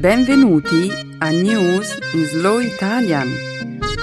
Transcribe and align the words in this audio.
Benvenuti 0.00 0.88
a 1.18 1.28
News 1.28 1.98
in 2.14 2.24
Slow 2.24 2.58
Italian, 2.58 3.28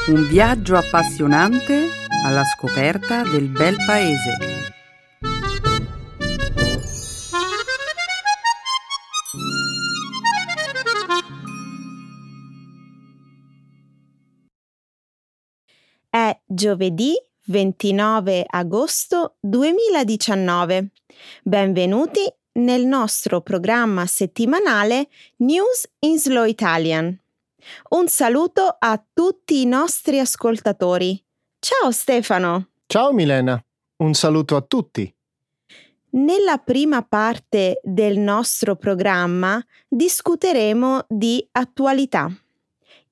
un 0.09 0.27
viaggio 0.27 0.75
appassionante 0.75 1.87
alla 2.23 2.43
scoperta 2.43 3.23
del 3.23 3.49
bel 3.49 3.75
paese. 3.83 4.37
È 16.11 16.39
giovedì 16.45 17.15
29 17.45 18.45
agosto 18.47 19.37
2019. 19.39 20.91
Benvenuti 21.41 22.31
nel 22.57 22.85
nostro 22.85 23.41
programma 23.41 24.05
settimanale 24.05 25.07
News 25.37 25.89
in 25.99 26.19
Slow 26.19 26.45
Italian. 26.45 27.19
Un 27.89 28.07
saluto 28.07 28.75
a 28.77 29.03
tutti 29.13 29.61
i 29.61 29.65
nostri 29.65 30.19
ascoltatori. 30.19 31.21
Ciao 31.59 31.91
Stefano. 31.91 32.69
Ciao 32.85 33.11
Milena, 33.11 33.61
un 33.97 34.13
saluto 34.13 34.55
a 34.55 34.61
tutti. 34.61 35.11
Nella 36.09 36.57
prima 36.57 37.01
parte 37.03 37.79
del 37.83 38.17
nostro 38.17 38.75
programma 38.75 39.63
discuteremo 39.87 41.05
di 41.09 41.45
attualità. 41.51 42.31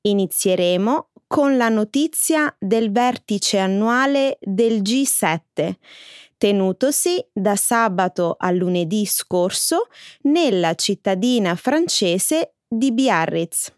Inizieremo 0.02 1.10
con 1.28 1.58
la 1.58 1.70
notizia 1.70 2.56
del 2.58 2.92
vertice 2.92 3.60
annuale 3.60 4.38
del 4.42 4.82
G7 4.82 5.76
tenutosi 6.38 7.26
da 7.32 7.56
sabato 7.56 8.36
a 8.38 8.52
lunedì 8.52 9.06
scorso 9.06 9.88
nella 10.24 10.76
cittadina 10.76 11.56
francese 11.56 12.56
di 12.68 12.92
Biarritz. 12.92 13.74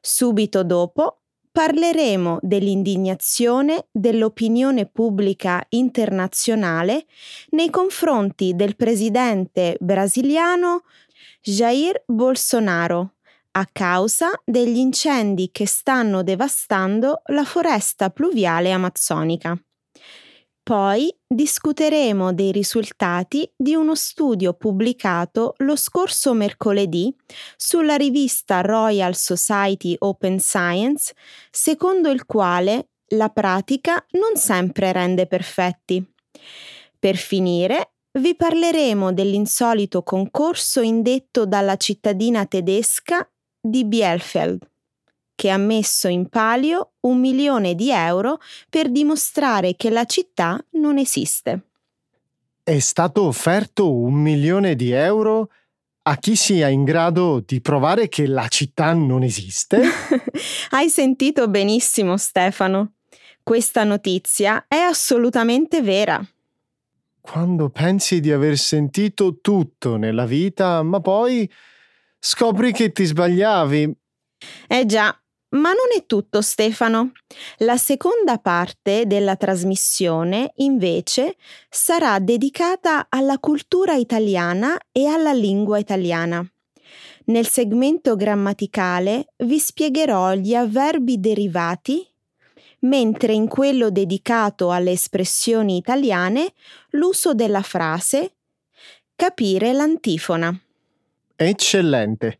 Subito 0.00 0.64
dopo 0.64 1.22
parleremo 1.52 2.38
dell'indignazione 2.40 3.86
dell'opinione 3.92 4.86
pubblica 4.86 5.64
internazionale 5.68 7.04
nei 7.50 7.68
confronti 7.68 8.56
del 8.56 8.74
presidente 8.74 9.76
brasiliano 9.78 10.82
Jair 11.42 12.02
Bolsonaro 12.06 13.16
a 13.52 13.68
causa 13.70 14.30
degli 14.44 14.78
incendi 14.78 15.50
che 15.52 15.66
stanno 15.66 16.22
devastando 16.22 17.20
la 17.26 17.44
foresta 17.44 18.08
pluviale 18.08 18.70
amazzonica. 18.72 19.58
Poi 20.64 21.12
discuteremo 21.26 22.32
dei 22.32 22.52
risultati 22.52 23.50
di 23.56 23.74
uno 23.74 23.96
studio 23.96 24.52
pubblicato 24.52 25.54
lo 25.58 25.74
scorso 25.74 26.34
mercoledì 26.34 27.12
sulla 27.56 27.96
rivista 27.96 28.60
Royal 28.60 29.16
Society 29.16 29.96
Open 29.98 30.38
Science, 30.38 31.14
secondo 31.50 32.10
il 32.10 32.26
quale 32.26 32.90
la 33.14 33.28
pratica 33.30 34.04
non 34.12 34.36
sempre 34.36 34.92
rende 34.92 35.26
perfetti. 35.26 36.04
Per 36.96 37.16
finire, 37.16 37.94
vi 38.20 38.36
parleremo 38.36 39.12
dell'insolito 39.12 40.04
concorso 40.04 40.80
indetto 40.80 41.44
dalla 41.44 41.76
cittadina 41.76 42.46
tedesca 42.46 43.28
di 43.60 43.84
Bielefeld 43.84 44.71
che 45.34 45.50
ha 45.50 45.56
messo 45.56 46.08
in 46.08 46.28
palio 46.28 46.92
un 47.00 47.18
milione 47.18 47.74
di 47.74 47.90
euro 47.90 48.38
per 48.68 48.90
dimostrare 48.90 49.76
che 49.76 49.90
la 49.90 50.04
città 50.04 50.62
non 50.72 50.98
esiste. 50.98 51.68
È 52.62 52.78
stato 52.78 53.24
offerto 53.24 53.92
un 53.92 54.14
milione 54.14 54.76
di 54.76 54.92
euro 54.92 55.48
a 56.02 56.16
chi 56.16 56.34
sia 56.36 56.68
in 56.68 56.84
grado 56.84 57.42
di 57.44 57.60
provare 57.60 58.08
che 58.08 58.26
la 58.26 58.48
città 58.48 58.92
non 58.92 59.22
esiste? 59.22 59.82
Hai 60.70 60.88
sentito 60.88 61.48
benissimo, 61.48 62.16
Stefano. 62.16 62.94
Questa 63.42 63.84
notizia 63.84 64.66
è 64.68 64.76
assolutamente 64.76 65.82
vera. 65.82 66.24
Quando 67.20 67.70
pensi 67.70 68.20
di 68.20 68.32
aver 68.32 68.56
sentito 68.56 69.38
tutto 69.40 69.96
nella 69.96 70.26
vita, 70.26 70.82
ma 70.82 71.00
poi 71.00 71.48
scopri 72.18 72.72
che 72.72 72.90
ti 72.90 73.04
sbagliavi. 73.04 73.96
Eh 74.66 74.86
già, 74.86 75.16
ma 75.52 75.70
non 75.70 75.88
è 75.96 76.06
tutto, 76.06 76.40
Stefano. 76.40 77.12
La 77.58 77.76
seconda 77.76 78.38
parte 78.38 79.06
della 79.06 79.36
trasmissione, 79.36 80.52
invece, 80.56 81.36
sarà 81.68 82.18
dedicata 82.18 83.06
alla 83.08 83.38
cultura 83.38 83.94
italiana 83.94 84.78
e 84.90 85.06
alla 85.06 85.32
lingua 85.32 85.78
italiana. 85.78 86.46
Nel 87.24 87.46
segmento 87.46 88.16
grammaticale 88.16 89.28
vi 89.38 89.58
spiegherò 89.58 90.34
gli 90.34 90.54
avverbi 90.54 91.20
derivati, 91.20 92.06
mentre 92.80 93.32
in 93.32 93.46
quello 93.46 93.90
dedicato 93.90 94.70
alle 94.70 94.90
espressioni 94.92 95.76
italiane 95.76 96.52
l'uso 96.90 97.32
della 97.32 97.62
frase 97.62 98.34
capire 99.14 99.72
l'antifona. 99.72 100.52
Eccellente. 101.36 102.38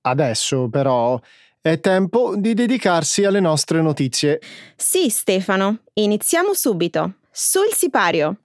Adesso 0.00 0.68
però 0.68 1.20
è 1.60 1.80
tempo 1.80 2.34
di 2.36 2.54
dedicarsi 2.54 3.24
alle 3.24 3.40
nostre 3.40 3.82
notizie. 3.82 4.40
Sì, 4.76 5.08
Stefano, 5.10 5.80
iniziamo 5.94 6.54
subito. 6.54 7.14
Sul 7.30 7.72
sipario. 7.72 8.38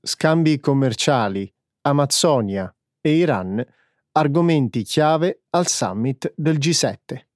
Scambi 0.00 0.58
commerciali, 0.58 1.52
Amazzonia, 1.82 2.74
e 3.08 3.16
Iran, 3.16 3.64
argomenti 4.12 4.82
chiave 4.82 5.44
al 5.50 5.66
summit 5.66 6.32
del 6.36 6.58
G7. 6.58 7.26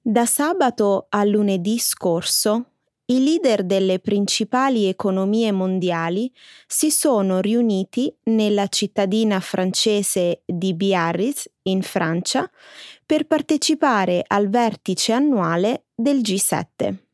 Da 0.00 0.24
sabato 0.24 1.06
a 1.08 1.24
lunedì 1.24 1.78
scorso, 1.78 2.70
i 3.06 3.22
leader 3.22 3.64
delle 3.64 3.98
principali 3.98 4.86
economie 4.86 5.52
mondiali 5.52 6.32
si 6.66 6.90
sono 6.90 7.40
riuniti 7.40 8.12
nella 8.24 8.66
cittadina 8.68 9.40
francese 9.40 10.42
di 10.44 10.74
Biarritz, 10.74 11.48
in 11.62 11.82
Francia, 11.82 12.48
per 13.04 13.26
partecipare 13.26 14.22
al 14.26 14.48
vertice 14.48 15.12
annuale 15.12 15.86
del 15.94 16.18
G7. 16.18 17.05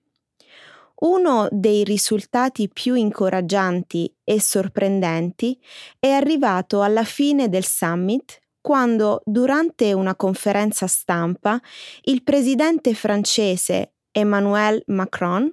Uno 1.03 1.49
dei 1.51 1.83
risultati 1.83 2.69
più 2.69 2.95
incoraggianti 2.95 4.15
e 4.23 4.41
sorprendenti 4.41 5.59
è 5.99 6.09
arrivato 6.09 6.81
alla 6.81 7.03
fine 7.03 7.49
del 7.49 7.65
summit 7.65 8.39
quando, 8.61 9.21
durante 9.25 9.93
una 9.93 10.15
conferenza 10.15 10.87
stampa, 10.87 11.61
il 12.03 12.23
presidente 12.23 12.95
francese 12.95 13.95
Emmanuel 14.13 14.81
Macron 14.87 15.53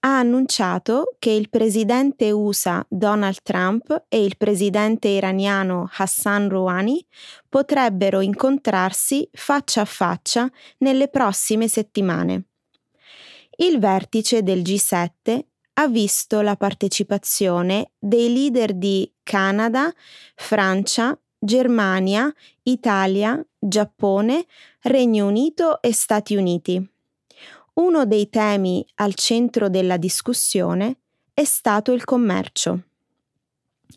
ha 0.00 0.18
annunciato 0.18 1.16
che 1.18 1.30
il 1.30 1.50
presidente 1.50 2.30
USA 2.30 2.86
Donald 2.88 3.42
Trump 3.42 4.04
e 4.08 4.24
il 4.24 4.38
presidente 4.38 5.08
iraniano 5.08 5.90
Hassan 5.92 6.48
Rouhani 6.48 7.04
potrebbero 7.48 8.20
incontrarsi 8.20 9.28
faccia 9.30 9.82
a 9.82 9.84
faccia 9.84 10.50
nelle 10.78 11.08
prossime 11.08 11.68
settimane. 11.68 12.47
Il 13.60 13.80
vertice 13.80 14.44
del 14.44 14.60
G7 14.60 15.44
ha 15.74 15.88
visto 15.88 16.40
la 16.42 16.54
partecipazione 16.54 17.90
dei 17.98 18.32
leader 18.32 18.72
di 18.72 19.12
Canada, 19.24 19.92
Francia, 20.36 21.18
Germania, 21.36 22.32
Italia, 22.62 23.44
Giappone, 23.58 24.46
Regno 24.82 25.26
Unito 25.26 25.82
e 25.82 25.92
Stati 25.92 26.36
Uniti. 26.36 26.88
Uno 27.74 28.06
dei 28.06 28.28
temi 28.30 28.86
al 28.96 29.14
centro 29.14 29.68
della 29.68 29.96
discussione 29.96 30.98
è 31.34 31.42
stato 31.42 31.90
il 31.90 32.04
commercio. 32.04 32.82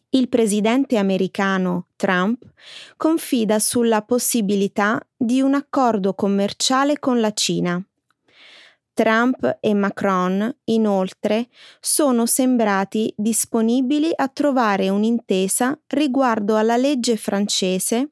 Il 0.10 0.28
presidente 0.28 0.98
americano 0.98 1.90
Trump 1.98 2.44
confida 2.98 3.60
sulla 3.60 4.02
possibilità 4.02 5.00
di 5.16 5.40
un 5.40 5.54
accordo 5.54 6.16
commerciale 6.16 6.98
con 6.98 7.20
la 7.20 7.32
Cina 7.32 7.80
Trump 8.94 9.58
e 9.60 9.74
Macron, 9.74 10.54
inoltre, 10.66 11.48
sono 11.80 12.26
sembrati 12.26 13.14
disponibili 13.16 14.12
a 14.14 14.28
trovare 14.28 14.90
un'intesa 14.90 15.80
riguardo 15.88 16.58
alla 16.58 16.78
legge 16.78 17.16
francese 17.16 18.12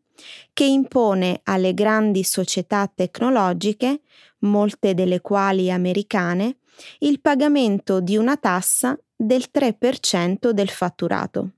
che 0.53 0.65
impone 0.65 1.41
alle 1.43 1.73
grandi 1.73 2.23
società 2.23 2.91
tecnologiche 2.93 4.01
molte 4.39 4.93
delle 4.93 5.21
quali 5.21 5.71
americane, 5.71 6.57
il 6.99 7.19
pagamento 7.19 7.99
di 7.99 8.17
una 8.17 8.37
tassa 8.37 8.97
del 9.15 9.45
3% 9.53 10.49
del 10.51 10.69
fatturato. 10.69 11.51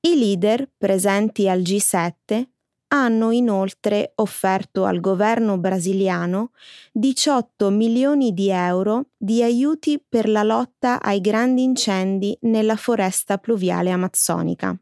I 0.00 0.18
leader 0.18 0.70
presenti 0.76 1.48
al 1.48 1.60
G7 1.60 2.46
hanno 2.88 3.30
inoltre 3.30 4.12
offerto 4.16 4.84
al 4.84 5.00
governo 5.00 5.58
brasiliano 5.58 6.50
18 6.92 7.70
milioni 7.70 8.32
di 8.32 8.50
euro 8.50 9.06
di 9.16 9.42
aiuti 9.42 10.02
per 10.06 10.28
la 10.28 10.42
lotta 10.42 11.00
ai 11.02 11.20
grandi 11.20 11.62
incendi 11.62 12.36
nella 12.42 12.76
foresta 12.76 13.38
pluviale 13.38 13.90
amazzonica. 13.90 14.76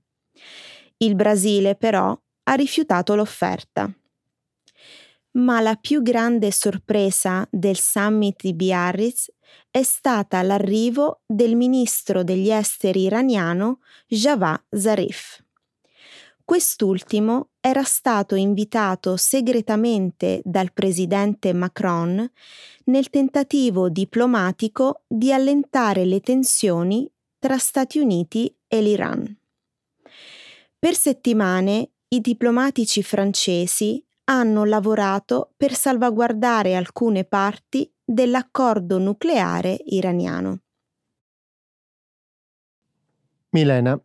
Il 0.98 1.14
Brasile 1.14 1.74
però 1.74 2.16
ha 2.44 2.54
rifiutato 2.54 3.14
l'offerta. 3.14 3.90
Ma 5.34 5.60
la 5.60 5.76
più 5.76 6.02
grande 6.02 6.52
sorpresa 6.52 7.46
del 7.50 7.78
summit 7.78 8.42
di 8.42 8.52
Biarritz 8.52 9.32
è 9.70 9.82
stata 9.82 10.42
l'arrivo 10.42 11.22
del 11.26 11.56
ministro 11.56 12.22
degli 12.22 12.50
esteri 12.50 13.02
iraniano 13.02 13.80
Javad 14.06 14.62
Zarif. 14.68 15.42
Quest'ultimo 16.52 17.52
era 17.60 17.82
stato 17.82 18.34
invitato 18.34 19.16
segretamente 19.16 20.42
dal 20.44 20.70
presidente 20.74 21.54
Macron 21.54 22.30
nel 22.84 23.08
tentativo 23.08 23.88
diplomatico 23.88 25.04
di 25.06 25.32
allentare 25.32 26.04
le 26.04 26.20
tensioni 26.20 27.10
tra 27.38 27.56
Stati 27.56 28.00
Uniti 28.00 28.54
e 28.68 28.82
l'Iran. 28.82 29.34
Per 30.78 30.94
settimane 30.94 31.92
i 32.08 32.20
diplomatici 32.20 33.02
francesi 33.02 34.04
hanno 34.24 34.64
lavorato 34.66 35.54
per 35.56 35.72
salvaguardare 35.72 36.76
alcune 36.76 37.24
parti 37.24 37.90
dell'accordo 38.04 38.98
nucleare 38.98 39.80
iraniano. 39.86 40.60
Milena, 43.52 43.98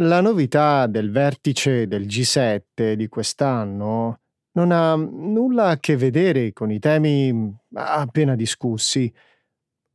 la 0.00 0.20
novità 0.20 0.86
del 0.86 1.10
vertice 1.10 1.88
del 1.88 2.06
G7 2.06 2.92
di 2.92 3.08
quest'anno 3.08 4.20
non 4.52 4.70
ha 4.70 4.94
nulla 4.94 5.68
a 5.68 5.78
che 5.78 5.96
vedere 5.96 6.52
con 6.52 6.70
i 6.70 6.78
temi 6.78 7.54
appena 7.74 8.34
discussi. 8.34 9.12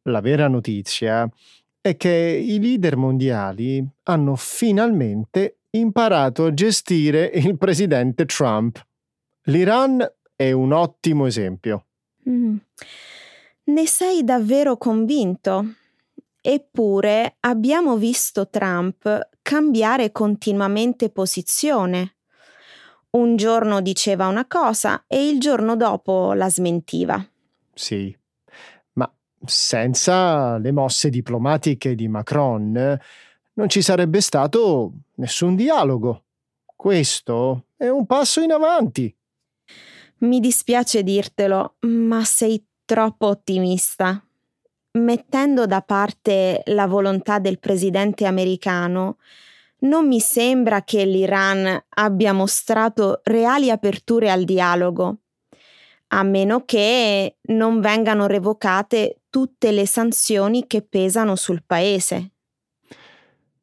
La 0.04 0.20
vera 0.20 0.48
notizia 0.48 1.30
è 1.80 1.96
che 1.96 2.10
i 2.10 2.60
leader 2.60 2.98
mondiali 2.98 3.86
hanno 4.04 4.36
finalmente 4.36 5.58
imparato 5.72 6.46
a 6.46 6.54
gestire 6.54 7.26
il 7.34 7.58
presidente 7.58 8.26
Trump. 8.26 8.86
L'Iran 9.44 10.06
è 10.36 10.52
un 10.52 10.72
ottimo 10.72 11.26
esempio. 11.26 11.86
Mm. 12.30 12.56
Ne 13.66 13.88
sei 13.88 14.24
davvero 14.24 14.78
convinto? 14.78 15.76
Eppure 16.42 17.36
abbiamo 17.40 17.96
visto 17.96 18.50
Trump 18.50 19.32
cambiare 19.44 20.12
continuamente 20.12 21.12
posizione. 21.12 22.16
Un 23.12 23.36
giorno 23.36 23.82
diceva 23.82 24.26
una 24.28 24.48
cosa 24.48 25.04
e 25.06 25.28
il 25.28 25.40
giorno 25.40 25.76
dopo 25.76 26.34
la 26.34 26.50
smentiva. 26.50 27.24
Sì, 27.76 28.18
ma 28.94 29.14
senza 29.46 30.58
le 30.58 30.72
mosse 30.72 31.10
diplomatiche 31.10 31.94
di 31.94 32.08
Macron 32.08 33.00
non 33.56 33.70
ci 33.70 33.84
sarebbe 33.84 34.22
stato 34.22 34.94
nessun 35.16 35.56
dialogo. 35.56 36.24
Questo 36.76 37.66
è 37.78 37.88
un 37.88 38.08
passo 38.08 38.42
in 38.42 38.52
avanti. 38.52 39.16
Mi 40.20 40.40
dispiace 40.40 41.04
dirtelo, 41.04 41.76
ma 41.82 42.24
sei 42.24 42.66
troppo 42.86 43.28
ottimista 43.28 44.24
mettendo 44.94 45.66
da 45.66 45.82
parte 45.82 46.62
la 46.68 46.88
volontà 46.88 47.40
del 47.40 47.60
presidente 47.60 48.26
americano, 48.26 49.18
non 49.84 50.08
mi 50.08 50.20
sembra 50.20 50.84
che 50.84 51.06
l'Iran 51.06 51.86
abbia 51.90 52.34
mostrato 52.34 53.22
reali 53.24 53.70
aperture 53.70 54.30
al 54.30 54.44
dialogo, 54.44 55.18
a 56.08 56.24
meno 56.24 56.64
che 56.64 57.38
non 57.48 57.82
vengano 57.82 58.28
revocate 58.28 59.22
tutte 59.30 59.72
le 59.72 59.86
sanzioni 59.86 60.68
che 60.68 60.84
pesano 60.84 61.36
sul 61.36 61.64
paese. 61.66 62.32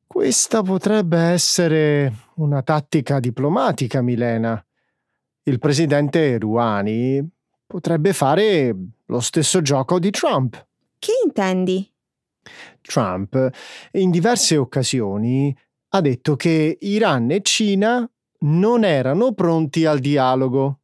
Questa 0.06 0.60
potrebbe 0.62 1.18
essere 1.18 2.12
una 2.34 2.62
tattica 2.62 3.20
diplomatica, 3.20 4.02
Milena. 4.02 4.62
Il 5.44 5.58
presidente 5.60 6.36
Rouhani 6.38 7.26
potrebbe 7.64 8.12
fare 8.12 8.74
lo 9.06 9.20
stesso 9.20 9.62
gioco 9.62 10.00
di 10.00 10.10
Trump. 10.10 10.66
Che 11.00 11.12
intendi? 11.24 11.90
Trump 12.82 13.50
in 13.92 14.10
diverse 14.10 14.58
occasioni 14.58 15.56
ha 15.92 16.00
detto 16.02 16.36
che 16.36 16.76
Iran 16.78 17.30
e 17.30 17.40
Cina 17.40 18.06
non 18.40 18.84
erano 18.84 19.32
pronti 19.32 19.86
al 19.86 19.98
dialogo. 19.98 20.80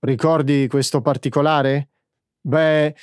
Ricordi 0.00 0.66
questo 0.66 1.00
particolare? 1.02 1.90
Beh, 2.40 2.96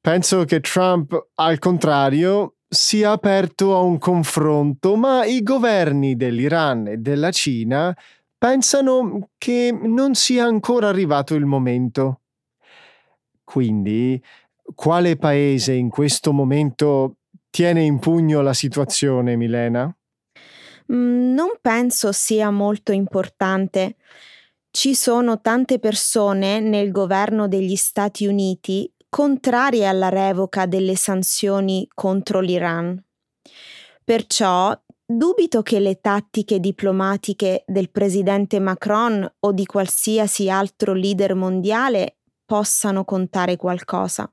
penso 0.00 0.44
che 0.46 0.58
Trump, 0.58 1.28
al 1.36 1.60
contrario, 1.60 2.56
sia 2.68 3.12
aperto 3.12 3.76
a 3.76 3.80
un 3.80 3.98
confronto, 3.98 4.96
ma 4.96 5.24
i 5.24 5.44
governi 5.44 6.16
dell'Iran 6.16 6.88
e 6.88 6.96
della 6.96 7.30
Cina 7.30 7.96
pensano 8.36 9.28
che 9.38 9.70
non 9.70 10.16
sia 10.16 10.44
ancora 10.44 10.88
arrivato 10.88 11.36
il 11.36 11.46
momento. 11.46 12.22
Quindi 13.44 14.22
quale 14.74 15.16
paese 15.16 15.72
in 15.72 15.88
questo 15.90 16.32
momento 16.32 17.16
tiene 17.50 17.82
in 17.82 17.98
pugno 17.98 18.40
la 18.40 18.54
situazione, 18.54 19.36
Milena? 19.36 19.92
Mm, 20.92 21.32
non 21.34 21.52
penso 21.60 22.12
sia 22.12 22.50
molto 22.50 22.92
importante. 22.92 23.96
Ci 24.70 24.94
sono 24.94 25.40
tante 25.40 25.78
persone 25.78 26.60
nel 26.60 26.90
governo 26.90 27.48
degli 27.48 27.76
Stati 27.76 28.26
Uniti 28.26 28.92
contrarie 29.08 29.86
alla 29.86 30.08
revoca 30.08 30.66
delle 30.66 30.94
sanzioni 30.94 31.88
contro 31.92 32.40
l'Iran. 32.40 33.02
Perciò 34.04 34.72
dubito 35.04 35.62
che 35.62 35.80
le 35.80 36.00
tattiche 36.00 36.60
diplomatiche 36.60 37.64
del 37.66 37.90
presidente 37.90 38.60
Macron 38.60 39.28
o 39.40 39.52
di 39.52 39.66
qualsiasi 39.66 40.48
altro 40.48 40.94
leader 40.94 41.34
mondiale 41.34 42.18
possano 42.44 43.04
contare 43.04 43.56
qualcosa. 43.56 44.32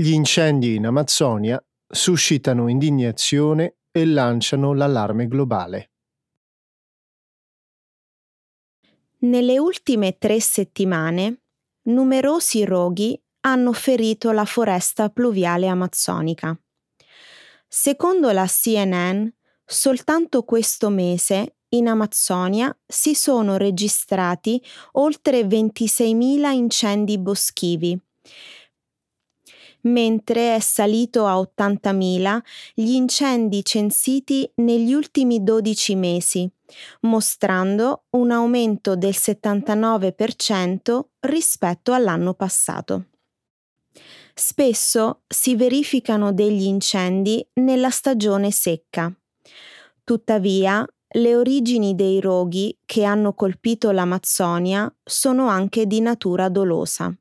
Gli 0.00 0.12
incendi 0.12 0.76
in 0.76 0.86
Amazzonia 0.86 1.62
suscitano 1.86 2.68
indignazione 2.68 3.80
e 3.90 4.06
lanciano 4.06 4.72
l'allarme 4.72 5.26
globale. 5.26 5.90
Nelle 9.18 9.58
ultime 9.58 10.16
tre 10.16 10.40
settimane 10.40 11.42
numerosi 11.88 12.64
roghi 12.64 13.22
hanno 13.40 13.74
ferito 13.74 14.30
la 14.30 14.46
foresta 14.46 15.10
pluviale 15.10 15.66
amazzonica. 15.66 16.58
Secondo 17.68 18.30
la 18.30 18.46
CNN, 18.46 19.28
soltanto 19.66 20.44
questo 20.44 20.88
mese 20.88 21.56
in 21.74 21.88
Amazzonia 21.88 22.74
si 22.86 23.14
sono 23.14 23.58
registrati 23.58 24.64
oltre 24.92 25.42
26.000 25.42 26.52
incendi 26.52 27.18
boschivi 27.18 28.00
mentre 29.82 30.54
è 30.56 30.60
salito 30.60 31.26
a 31.26 31.34
80.000 31.36 32.40
gli 32.74 32.92
incendi 32.92 33.64
censiti 33.64 34.50
negli 34.56 34.92
ultimi 34.92 35.42
12 35.42 35.94
mesi, 35.94 36.50
mostrando 37.00 38.04
un 38.10 38.30
aumento 38.30 38.96
del 38.96 39.14
79% 39.16 41.00
rispetto 41.20 41.92
all'anno 41.92 42.34
passato. 42.34 43.06
Spesso 44.34 45.22
si 45.26 45.56
verificano 45.56 46.32
degli 46.32 46.64
incendi 46.64 47.46
nella 47.54 47.90
stagione 47.90 48.50
secca. 48.50 49.12
Tuttavia, 50.02 50.86
le 51.14 51.36
origini 51.36 51.94
dei 51.94 52.20
roghi 52.20 52.78
che 52.86 53.04
hanno 53.04 53.34
colpito 53.34 53.90
l'Amazzonia 53.90 54.92
sono 55.02 55.48
anche 55.48 55.86
di 55.86 56.00
natura 56.00 56.48
dolosa. 56.48 57.12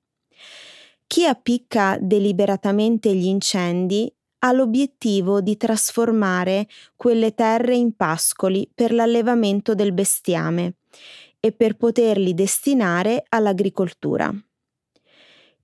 Chi 1.12 1.26
appicca 1.26 1.98
deliberatamente 2.00 3.16
gli 3.16 3.26
incendi 3.26 4.14
ha 4.46 4.52
l'obiettivo 4.52 5.42
di 5.42 5.58
trasformare 5.58 6.68
quelle 6.96 7.34
terre 7.34 7.76
in 7.76 7.96
pascoli 7.96 8.70
per 8.72 8.94
l'allevamento 8.94 9.74
del 9.74 9.92
bestiame 9.92 10.76
e 11.40 11.52
per 11.52 11.78
poterli 11.78 12.36
destinare 12.36 13.24
all'agricoltura. 13.30 14.32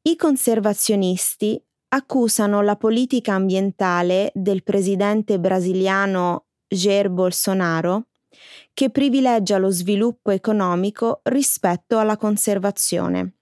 I 0.02 0.16
conservazionisti 0.16 1.64
accusano 1.90 2.64
la 2.64 2.76
politica 2.76 3.36
ambientale 3.36 4.32
del 4.34 4.64
presidente 4.64 5.40
brasiliano 5.40 6.48
Jair 6.68 7.12
Bolsonaro 7.12 8.08
che 8.74 8.90
privilegia 8.90 9.60
lo 9.60 9.70
sviluppo 9.70 10.32
economico 10.32 11.20
rispetto 11.26 12.00
alla 12.00 12.18
conservazione. 12.18 13.35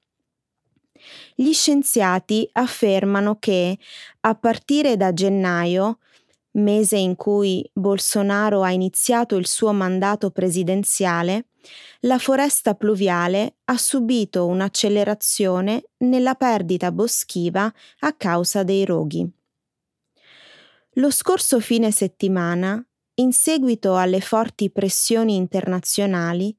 Gli 1.35 1.51
scienziati 1.53 2.47
affermano 2.53 3.37
che 3.39 3.77
a 4.21 4.35
partire 4.35 4.97
da 4.97 5.13
gennaio, 5.13 5.99
mese 6.51 6.97
in 6.97 7.15
cui 7.15 7.67
Bolsonaro 7.73 8.61
ha 8.61 8.71
iniziato 8.71 9.35
il 9.35 9.47
suo 9.47 9.71
mandato 9.71 10.29
presidenziale, 10.29 11.47
la 12.01 12.19
foresta 12.19 12.75
pluviale 12.75 13.55
ha 13.65 13.77
subito 13.77 14.45
un'accelerazione 14.45 15.83
nella 15.99 16.35
perdita 16.35 16.91
boschiva 16.91 17.71
a 17.99 18.13
causa 18.13 18.63
dei 18.63 18.85
roghi. 18.85 19.27
Lo 20.97 21.09
scorso 21.09 21.59
fine 21.59 21.89
settimana, 21.91 22.85
in 23.15 23.31
seguito 23.31 23.95
alle 23.95 24.21
forti 24.21 24.69
pressioni 24.69 25.35
internazionali, 25.35 26.55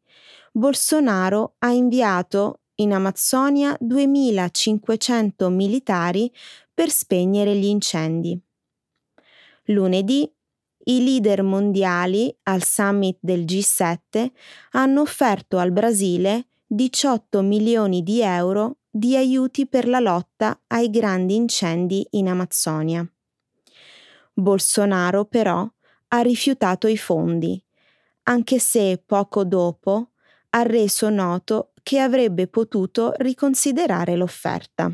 Bolsonaro 0.50 1.54
ha 1.58 1.70
inviato 1.70 2.60
in 2.76 2.92
Amazzonia 2.92 3.76
2500 3.78 5.48
militari 5.48 6.32
per 6.72 6.90
spegnere 6.90 7.54
gli 7.54 7.66
incendi. 7.66 8.38
Lunedì 9.66 10.30
i 10.86 11.02
leader 11.02 11.42
mondiali 11.42 12.34
al 12.44 12.62
summit 12.62 13.18
del 13.20 13.44
G7 13.44 14.30
hanno 14.72 15.00
offerto 15.00 15.58
al 15.58 15.70
Brasile 15.70 16.48
18 16.66 17.40
milioni 17.40 18.02
di 18.02 18.20
euro 18.20 18.78
di 18.90 19.16
aiuti 19.16 19.66
per 19.66 19.88
la 19.88 20.00
lotta 20.00 20.60
ai 20.68 20.90
grandi 20.90 21.34
incendi 21.34 22.06
in 22.10 22.28
Amazzonia. 22.28 23.08
Bolsonaro 24.34 25.24
però 25.24 25.68
ha 26.08 26.20
rifiutato 26.20 26.86
i 26.86 26.96
fondi, 26.96 27.62
anche 28.24 28.58
se 28.58 29.02
poco 29.04 29.44
dopo 29.44 30.10
ha 30.54 30.62
reso 30.62 31.10
noto 31.10 31.72
che 31.82 31.98
avrebbe 31.98 32.46
potuto 32.46 33.12
riconsiderare 33.16 34.14
l'offerta. 34.14 34.92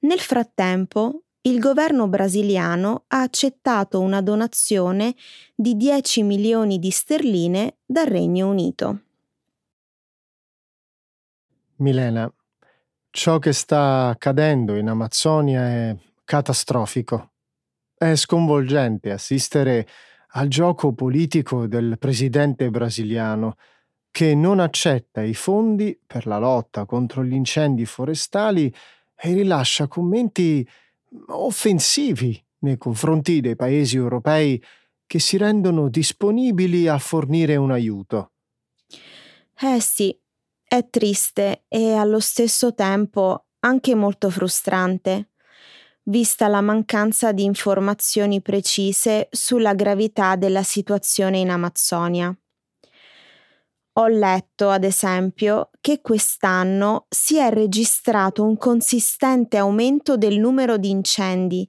Nel 0.00 0.20
frattempo, 0.20 1.22
il 1.42 1.58
governo 1.58 2.06
brasiliano 2.08 3.04
ha 3.08 3.22
accettato 3.22 4.00
una 4.00 4.22
donazione 4.22 5.14
di 5.54 5.76
10 5.76 6.22
milioni 6.22 6.78
di 6.78 6.90
sterline 6.90 7.78
dal 7.84 8.06
Regno 8.06 8.48
Unito. 8.48 9.00
Milena, 11.76 12.32
ciò 13.10 13.38
che 13.38 13.52
sta 13.52 14.08
accadendo 14.08 14.76
in 14.76 14.88
Amazzonia 14.88 15.66
è 15.66 15.96
catastrofico. 16.24 17.32
È 17.94 18.14
sconvolgente 18.14 19.10
assistere 19.10 19.88
al 20.32 20.46
gioco 20.46 20.92
politico 20.92 21.66
del 21.66 21.98
presidente 21.98 22.70
brasiliano 22.70 23.56
che 24.18 24.34
non 24.34 24.58
accetta 24.58 25.22
i 25.22 25.32
fondi 25.32 25.96
per 26.04 26.26
la 26.26 26.38
lotta 26.38 26.86
contro 26.86 27.22
gli 27.22 27.34
incendi 27.34 27.86
forestali 27.86 28.66
e 29.14 29.32
rilascia 29.32 29.86
commenti 29.86 30.68
offensivi 31.28 32.44
nei 32.62 32.76
confronti 32.78 33.40
dei 33.40 33.54
paesi 33.54 33.94
europei 33.94 34.60
che 35.06 35.20
si 35.20 35.36
rendono 35.36 35.88
disponibili 35.88 36.88
a 36.88 36.98
fornire 36.98 37.54
un 37.54 37.70
aiuto. 37.70 38.32
Eh 39.56 39.80
sì, 39.80 40.18
è 40.64 40.84
triste 40.90 41.66
e 41.68 41.92
allo 41.92 42.18
stesso 42.18 42.74
tempo 42.74 43.44
anche 43.60 43.94
molto 43.94 44.30
frustrante, 44.30 45.28
vista 46.06 46.48
la 46.48 46.60
mancanza 46.60 47.30
di 47.30 47.44
informazioni 47.44 48.42
precise 48.42 49.28
sulla 49.30 49.74
gravità 49.74 50.34
della 50.34 50.64
situazione 50.64 51.38
in 51.38 51.50
Amazzonia. 51.50 52.36
Ho 54.00 54.06
letto, 54.06 54.68
ad 54.68 54.84
esempio, 54.84 55.70
che 55.80 56.00
quest'anno 56.00 57.06
si 57.08 57.36
è 57.36 57.50
registrato 57.50 58.44
un 58.44 58.56
consistente 58.56 59.56
aumento 59.56 60.16
del 60.16 60.38
numero 60.38 60.76
di 60.76 60.88
incendi, 60.88 61.68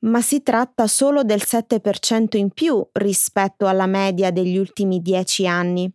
ma 0.00 0.20
si 0.20 0.42
tratta 0.42 0.86
solo 0.86 1.22
del 1.22 1.40
7% 1.42 2.36
in 2.36 2.50
più 2.50 2.86
rispetto 2.92 3.66
alla 3.66 3.86
media 3.86 4.30
degli 4.30 4.58
ultimi 4.58 5.00
dieci 5.00 5.46
anni. 5.46 5.90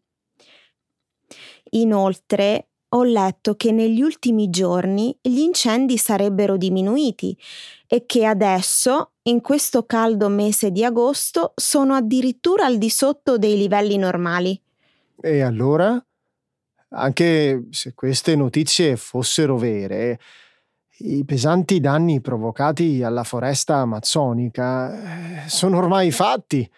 Inoltre, 1.72 2.70
ho 2.96 3.04
letto 3.04 3.56
che 3.56 3.72
negli 3.72 4.02
ultimi 4.02 4.50
giorni 4.50 5.16
gli 5.22 5.40
incendi 5.40 6.00
sarebbero 6.00 6.58
diminuiti 6.58 7.38
e 7.86 8.08
che 8.08 8.26
adesso, 8.26 9.12
in 9.24 9.42
questo 9.42 9.86
caldo 9.86 10.30
mese 10.30 10.72
di 10.72 10.84
agosto, 10.84 11.54
sono 11.56 11.94
addirittura 11.94 12.66
al 12.66 12.80
di 12.80 12.90
sotto 12.90 13.38
dei 13.38 13.56
livelli 13.56 13.98
normali. 13.98 14.60
E 15.20 15.42
allora? 15.42 16.02
Anche 16.90 17.68
se 17.72 17.94
queste 17.94 18.36
notizie 18.36 18.96
fossero 18.96 19.58
vere, 19.58 20.20
i 21.00 21.26
pesanti 21.26 21.80
danni 21.80 22.22
provocati 22.22 23.04
alla 23.04 23.24
foresta 23.24 23.78
amazzonica 23.78 25.44
eh, 25.46 25.50
sono 25.50 25.78
ormai 25.78 26.12
fatti. 26.12 26.70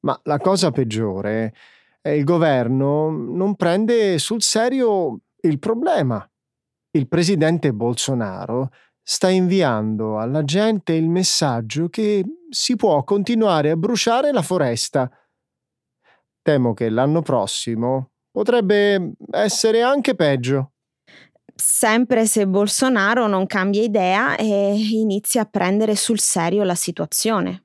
Ma 0.00 0.18
la 0.24 0.38
cosa 0.38 0.70
peggiore 0.70 1.52
è 2.00 2.10
il 2.10 2.24
governo 2.24 3.10
non 3.10 3.56
prende 3.56 4.18
sul 4.18 4.42
serio 4.42 5.20
il 5.40 5.58
problema. 5.58 6.24
Il 6.92 7.08
presidente 7.08 7.72
Bolsonaro 7.72 8.70
sta 9.02 9.28
inviando 9.28 10.18
alla 10.18 10.44
gente 10.44 10.92
il 10.92 11.08
messaggio 11.08 11.88
che 11.88 12.24
si 12.48 12.76
può 12.76 13.02
continuare 13.04 13.70
a 13.70 13.76
bruciare 13.76 14.32
la 14.32 14.42
foresta 14.42 15.10
Temo 16.46 16.74
che 16.74 16.90
l'anno 16.90 17.22
prossimo 17.22 18.10
potrebbe 18.30 19.14
essere 19.32 19.82
anche 19.82 20.14
peggio. 20.14 20.74
Sempre 21.52 22.24
se 22.24 22.46
Bolsonaro 22.46 23.26
non 23.26 23.46
cambia 23.46 23.82
idea 23.82 24.36
e 24.36 24.76
inizia 24.92 25.42
a 25.42 25.46
prendere 25.46 25.96
sul 25.96 26.20
serio 26.20 26.62
la 26.62 26.76
situazione. 26.76 27.64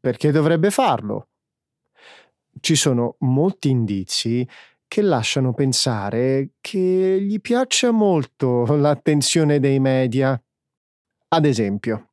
Perché 0.00 0.32
dovrebbe 0.32 0.72
farlo? 0.72 1.28
Ci 2.58 2.74
sono 2.74 3.14
molti 3.20 3.68
indizi 3.68 4.44
che 4.88 5.00
lasciano 5.00 5.54
pensare 5.54 6.54
che 6.60 7.18
gli 7.20 7.40
piaccia 7.40 7.92
molto 7.92 8.64
l'attenzione 8.74 9.60
dei 9.60 9.78
media. 9.78 10.36
Ad 11.28 11.44
esempio, 11.44 12.08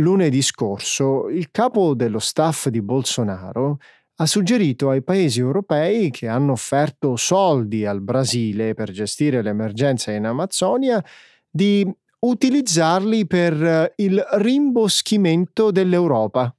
lunedì 0.00 0.42
scorso 0.42 1.28
il 1.28 1.52
capo 1.52 1.94
dello 1.94 2.18
staff 2.18 2.66
di 2.66 2.82
Bolsonaro 2.82 3.78
ha 4.18 4.26
suggerito 4.26 4.90
ai 4.90 5.02
paesi 5.02 5.40
europei 5.40 6.10
che 6.10 6.28
hanno 6.28 6.52
offerto 6.52 7.16
soldi 7.16 7.84
al 7.84 8.00
Brasile 8.00 8.74
per 8.74 8.90
gestire 8.90 9.42
l'emergenza 9.42 10.10
in 10.12 10.24
Amazzonia 10.24 11.02
di 11.50 11.86
utilizzarli 12.20 13.26
per 13.26 13.62
eh, 13.62 13.92
il 13.96 14.24
rimboschimento 14.32 15.70
dell'Europa. 15.70 16.54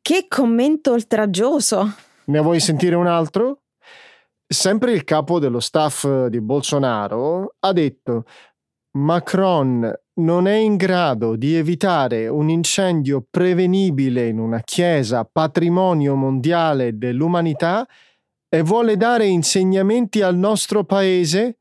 Che 0.00 0.26
commento 0.28 0.92
oltraggioso! 0.92 1.92
Ne 2.24 2.40
vuoi 2.40 2.60
sentire 2.60 2.94
un 2.94 3.06
altro? 3.06 3.62
Sempre 4.46 4.92
il 4.92 5.04
capo 5.04 5.38
dello 5.38 5.60
staff 5.60 6.26
di 6.26 6.40
Bolsonaro 6.40 7.56
ha 7.58 7.72
detto 7.72 8.24
Macron 8.92 9.90
non 10.14 10.46
è 10.46 10.56
in 10.56 10.76
grado 10.76 11.36
di 11.36 11.56
evitare 11.56 12.28
un 12.28 12.50
incendio 12.50 13.24
prevenibile 13.28 14.28
in 14.28 14.38
una 14.38 14.60
chiesa 14.60 15.24
patrimonio 15.24 16.14
mondiale 16.14 16.98
dell'umanità 16.98 17.88
e 18.48 18.62
vuole 18.62 18.98
dare 18.98 19.24
insegnamenti 19.24 20.20
al 20.20 20.36
nostro 20.36 20.84
paese, 20.84 21.56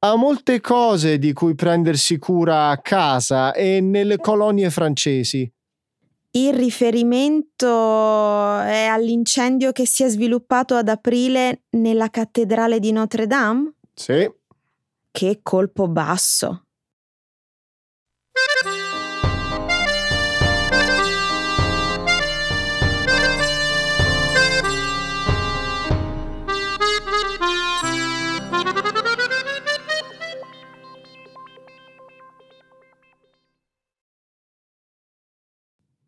ha 0.00 0.16
molte 0.16 0.60
cose 0.60 1.18
di 1.18 1.32
cui 1.32 1.54
prendersi 1.54 2.18
cura 2.18 2.70
a 2.70 2.78
casa 2.78 3.52
e 3.52 3.80
nelle 3.80 4.16
colonie 4.16 4.68
francesi. 4.68 5.48
Il 6.32 6.54
riferimento 6.54 7.66
è 7.66 8.86
all'incendio 8.86 9.70
che 9.70 9.86
si 9.86 10.02
è 10.02 10.08
sviluppato 10.08 10.74
ad 10.74 10.88
aprile 10.88 11.62
nella 11.70 12.08
cattedrale 12.08 12.80
di 12.80 12.90
Notre 12.90 13.28
Dame? 13.28 13.74
Sì. 13.94 14.28
Che 15.14 15.40
colpo 15.42 15.88
basso. 15.88 16.64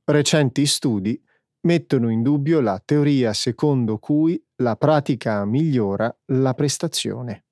Recenti 0.06 0.64
studi 0.64 1.22
mettono 1.66 2.10
in 2.10 2.22
dubbio 2.22 2.60
la 2.60 2.80
teoria 2.82 3.34
secondo 3.34 3.98
cui 3.98 4.42
la 4.56 4.76
pratica 4.76 5.44
migliora 5.44 6.14
la 6.26 6.54
prestazione. 6.54 7.43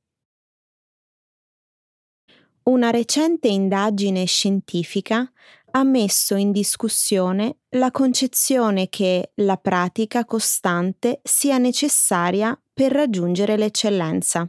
Una 2.64 2.90
recente 2.90 3.49
indagine 3.49 4.25
scientifica 4.25 5.28
ha 5.73 5.83
messo 5.83 6.37
in 6.37 6.52
discussione 6.52 7.57
la 7.71 7.90
concezione 7.90 8.88
che 8.88 9.33
la 9.37 9.57
pratica 9.57 10.25
costante 10.25 11.21
sia 11.25 11.59
necessaria 11.59 12.57
per 12.73 12.92
raggiungere 12.92 13.57
l'eccellenza. 13.57 14.49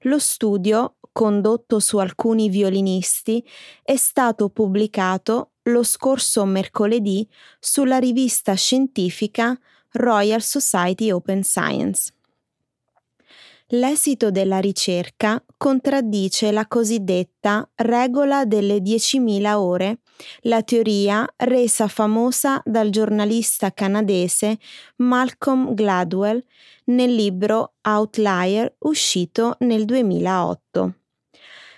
Lo 0.00 0.18
studio, 0.18 0.96
condotto 1.10 1.78
su 1.78 1.96
alcuni 1.96 2.50
violinisti, 2.50 3.42
è 3.82 3.96
stato 3.96 4.50
pubblicato 4.50 5.52
lo 5.64 5.82
scorso 5.82 6.44
mercoledì 6.44 7.26
sulla 7.58 7.98
rivista 7.98 8.52
scientifica 8.52 9.58
Royal 9.92 10.42
Society 10.42 11.10
Open 11.10 11.42
Science. 11.44 12.12
L'esito 13.72 14.32
della 14.32 14.58
ricerca 14.58 15.40
contraddice 15.56 16.50
la 16.50 16.66
cosiddetta 16.66 17.70
regola 17.76 18.44
delle 18.44 18.78
10.000 18.78 19.52
ore, 19.52 20.00
la 20.42 20.62
teoria 20.62 21.24
resa 21.36 21.86
famosa 21.86 22.60
dal 22.64 22.90
giornalista 22.90 23.70
canadese 23.72 24.58
Malcolm 24.96 25.72
Gladwell 25.74 26.42
nel 26.86 27.14
libro 27.14 27.74
Outlier 27.82 28.74
uscito 28.78 29.54
nel 29.60 29.84
2008. 29.84 30.94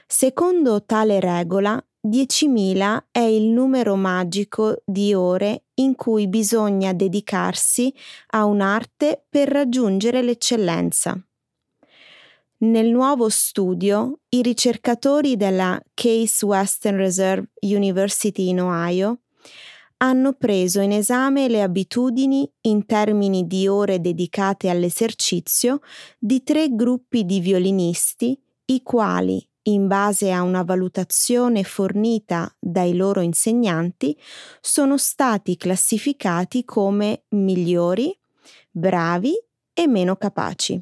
Secondo 0.06 0.84
tale 0.84 1.20
regola, 1.20 1.78
10.000 2.08 3.04
è 3.10 3.20
il 3.20 3.48
numero 3.48 3.96
magico 3.96 4.80
di 4.86 5.12
ore 5.12 5.64
in 5.74 5.94
cui 5.94 6.26
bisogna 6.26 6.94
dedicarsi 6.94 7.92
a 8.28 8.46
un'arte 8.46 9.26
per 9.28 9.48
raggiungere 9.48 10.22
l'eccellenza. 10.22 11.22
Nel 12.62 12.90
nuovo 12.90 13.28
studio, 13.28 14.20
i 14.28 14.40
ricercatori 14.40 15.36
della 15.36 15.82
Case 15.94 16.46
Western 16.46 16.96
Reserve 16.96 17.50
University 17.58 18.50
in 18.50 18.60
Ohio 18.60 19.22
hanno 19.96 20.34
preso 20.34 20.80
in 20.80 20.92
esame 20.92 21.48
le 21.48 21.60
abitudini 21.60 22.48
in 22.60 22.86
termini 22.86 23.48
di 23.48 23.66
ore 23.66 24.00
dedicate 24.00 24.68
all'esercizio 24.68 25.80
di 26.16 26.44
tre 26.44 26.72
gruppi 26.72 27.24
di 27.24 27.40
violinisti, 27.40 28.40
i 28.66 28.82
quali, 28.84 29.44
in 29.62 29.88
base 29.88 30.30
a 30.30 30.42
una 30.42 30.62
valutazione 30.62 31.64
fornita 31.64 32.54
dai 32.60 32.94
loro 32.94 33.22
insegnanti, 33.22 34.16
sono 34.60 34.96
stati 34.98 35.56
classificati 35.56 36.64
come 36.64 37.24
migliori, 37.30 38.16
bravi 38.70 39.32
e 39.72 39.88
meno 39.88 40.14
capaci. 40.14 40.80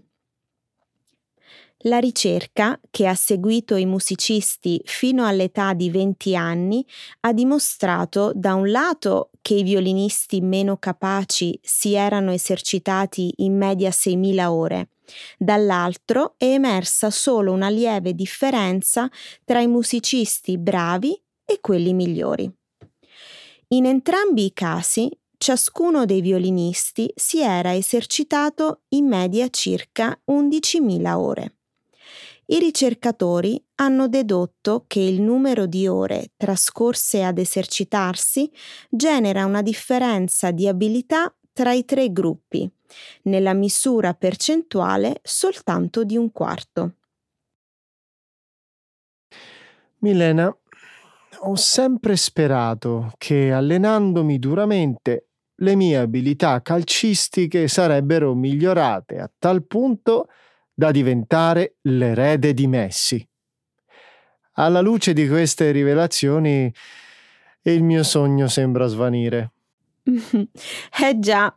La 1.84 1.98
ricerca, 1.98 2.78
che 2.90 3.06
ha 3.06 3.14
seguito 3.14 3.74
i 3.74 3.86
musicisti 3.86 4.82
fino 4.84 5.26
all'età 5.26 5.72
di 5.72 5.88
20 5.88 6.36
anni, 6.36 6.84
ha 7.20 7.32
dimostrato 7.32 8.32
da 8.34 8.52
un 8.52 8.70
lato 8.70 9.30
che 9.40 9.54
i 9.54 9.62
violinisti 9.62 10.42
meno 10.42 10.76
capaci 10.76 11.58
si 11.62 11.94
erano 11.94 12.32
esercitati 12.32 13.32
in 13.38 13.56
media 13.56 13.88
6.000 13.88 14.44
ore, 14.44 14.88
dall'altro 15.38 16.34
è 16.36 16.52
emersa 16.52 17.08
solo 17.08 17.50
una 17.50 17.70
lieve 17.70 18.14
differenza 18.14 19.08
tra 19.46 19.62
i 19.62 19.66
musicisti 19.66 20.58
bravi 20.58 21.18
e 21.46 21.60
quelli 21.62 21.94
migliori. 21.94 22.52
In 23.68 23.86
entrambi 23.86 24.44
i 24.44 24.52
casi 24.52 25.08
ciascuno 25.38 26.04
dei 26.04 26.20
violinisti 26.20 27.10
si 27.14 27.40
era 27.40 27.74
esercitato 27.74 28.82
in 28.88 29.06
media 29.06 29.48
circa 29.48 30.20
11.000 30.30 31.14
ore. 31.14 31.54
I 32.52 32.58
ricercatori 32.58 33.64
hanno 33.76 34.08
dedotto 34.08 34.84
che 34.88 34.98
il 34.98 35.20
numero 35.20 35.66
di 35.66 35.86
ore 35.86 36.32
trascorse 36.36 37.22
ad 37.22 37.38
esercitarsi 37.38 38.50
genera 38.88 39.44
una 39.44 39.62
differenza 39.62 40.50
di 40.50 40.66
abilità 40.66 41.32
tra 41.52 41.72
i 41.72 41.84
tre 41.84 42.10
gruppi, 42.10 42.68
nella 43.22 43.54
misura 43.54 44.14
percentuale 44.14 45.20
soltanto 45.22 46.02
di 46.02 46.16
un 46.16 46.32
quarto. 46.32 46.94
Milena, 49.98 50.52
ho 51.42 51.54
sempre 51.54 52.16
sperato 52.16 53.12
che 53.16 53.52
allenandomi 53.52 54.40
duramente 54.40 55.28
le 55.60 55.76
mie 55.76 55.98
abilità 55.98 56.60
calcistiche 56.62 57.68
sarebbero 57.68 58.34
migliorate 58.34 59.20
a 59.20 59.30
tal 59.38 59.64
punto 59.64 60.26
da 60.80 60.90
diventare 60.92 61.76
l'erede 61.82 62.54
di 62.54 62.66
Messi. 62.66 63.28
Alla 64.52 64.80
luce 64.80 65.12
di 65.12 65.28
queste 65.28 65.72
rivelazioni 65.72 66.72
il 67.64 67.82
mio 67.82 68.02
sogno 68.02 68.48
sembra 68.48 68.86
svanire. 68.86 69.52
eh 70.04 71.18
già, 71.18 71.54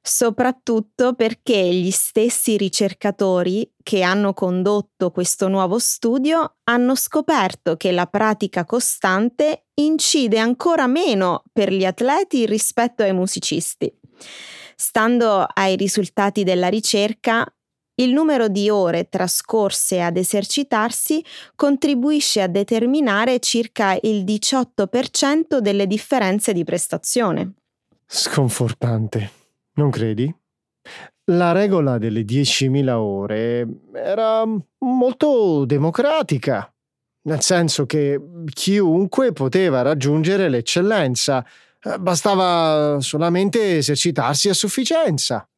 soprattutto 0.00 1.12
perché 1.12 1.54
gli 1.54 1.90
stessi 1.90 2.56
ricercatori 2.56 3.70
che 3.82 4.00
hanno 4.00 4.32
condotto 4.32 5.10
questo 5.10 5.48
nuovo 5.48 5.78
studio 5.78 6.56
hanno 6.64 6.94
scoperto 6.94 7.76
che 7.76 7.92
la 7.92 8.06
pratica 8.06 8.64
costante 8.64 9.66
incide 9.74 10.38
ancora 10.38 10.86
meno 10.86 11.42
per 11.52 11.70
gli 11.70 11.84
atleti 11.84 12.46
rispetto 12.46 13.02
ai 13.02 13.12
musicisti. 13.12 13.94
Stando 14.74 15.46
ai 15.46 15.76
risultati 15.76 16.42
della 16.42 16.68
ricerca, 16.68 17.46
il 18.02 18.12
numero 18.12 18.48
di 18.48 18.68
ore 18.68 19.08
trascorse 19.08 20.00
ad 20.02 20.16
esercitarsi 20.16 21.24
contribuisce 21.54 22.42
a 22.42 22.48
determinare 22.48 23.38
circa 23.38 23.96
il 24.02 24.24
18% 24.24 25.58
delle 25.58 25.86
differenze 25.86 26.52
di 26.52 26.64
prestazione. 26.64 27.54
Sconfortante, 28.06 29.30
non 29.74 29.90
credi? 29.90 30.34
La 31.26 31.52
regola 31.52 31.98
delle 31.98 32.22
10.000 32.22 32.90
ore 32.90 33.66
era 33.94 34.44
molto 34.78 35.64
democratica, 35.64 36.70
nel 37.22 37.40
senso 37.40 37.86
che 37.86 38.20
chiunque 38.52 39.32
poteva 39.32 39.82
raggiungere 39.82 40.48
l'eccellenza, 40.48 41.46
bastava 42.00 42.98
solamente 43.00 43.76
esercitarsi 43.76 44.48
a 44.48 44.54
sufficienza. 44.54 45.48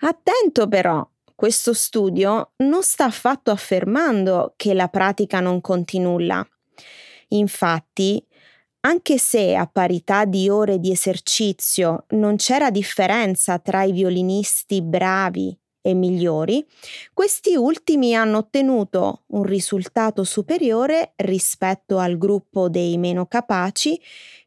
Attento 0.00 0.68
però, 0.68 1.06
questo 1.34 1.72
studio 1.74 2.52
non 2.58 2.82
sta 2.82 3.06
affatto 3.06 3.50
affermando 3.50 4.54
che 4.56 4.74
la 4.74 4.88
pratica 4.88 5.40
non 5.40 5.60
conti 5.60 5.98
nulla. 5.98 6.46
Infatti, 7.28 8.24
anche 8.80 9.18
se 9.18 9.54
a 9.54 9.66
parità 9.66 10.24
di 10.24 10.48
ore 10.48 10.78
di 10.78 10.90
esercizio 10.90 12.04
non 12.10 12.36
c'era 12.36 12.70
differenza 12.70 13.58
tra 13.58 13.82
i 13.82 13.92
violinisti 13.92 14.82
bravi 14.82 15.56
e 15.80 15.94
migliori, 15.94 16.64
questi 17.12 17.56
ultimi 17.56 18.14
hanno 18.14 18.38
ottenuto 18.38 19.24
un 19.28 19.42
risultato 19.42 20.24
superiore 20.24 21.12
rispetto 21.16 21.98
al 21.98 22.16
gruppo 22.18 22.68
dei 22.68 22.96
meno 22.98 23.26
capaci 23.26 24.00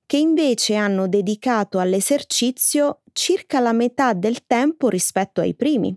che 0.06 0.18
invece 0.18 0.76
hanno 0.76 1.08
dedicato 1.08 1.80
all'esercizio 1.80 3.02
circa 3.12 3.60
la 3.60 3.74
metà 3.74 4.14
del 4.14 4.46
tempo 4.46 4.88
rispetto 4.88 5.42
ai 5.42 5.54
primi. 5.54 5.96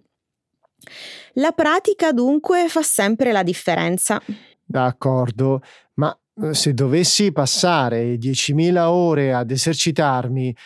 La 1.35 1.53
pratica 1.53 2.13
dunque 2.13 2.69
fa 2.69 2.83
sempre 2.83 3.33
la 3.33 3.43
differenza. 3.43 4.21
D'accordo, 4.65 5.63
ma 5.95 6.17
eh, 6.43 6.55
se 6.55 6.75
dovessi 6.75 7.33
passare 7.33 8.15
10.000 8.15 8.79
ore 8.87 9.33
ad 9.33 9.51
esercitarmi, 9.51 10.57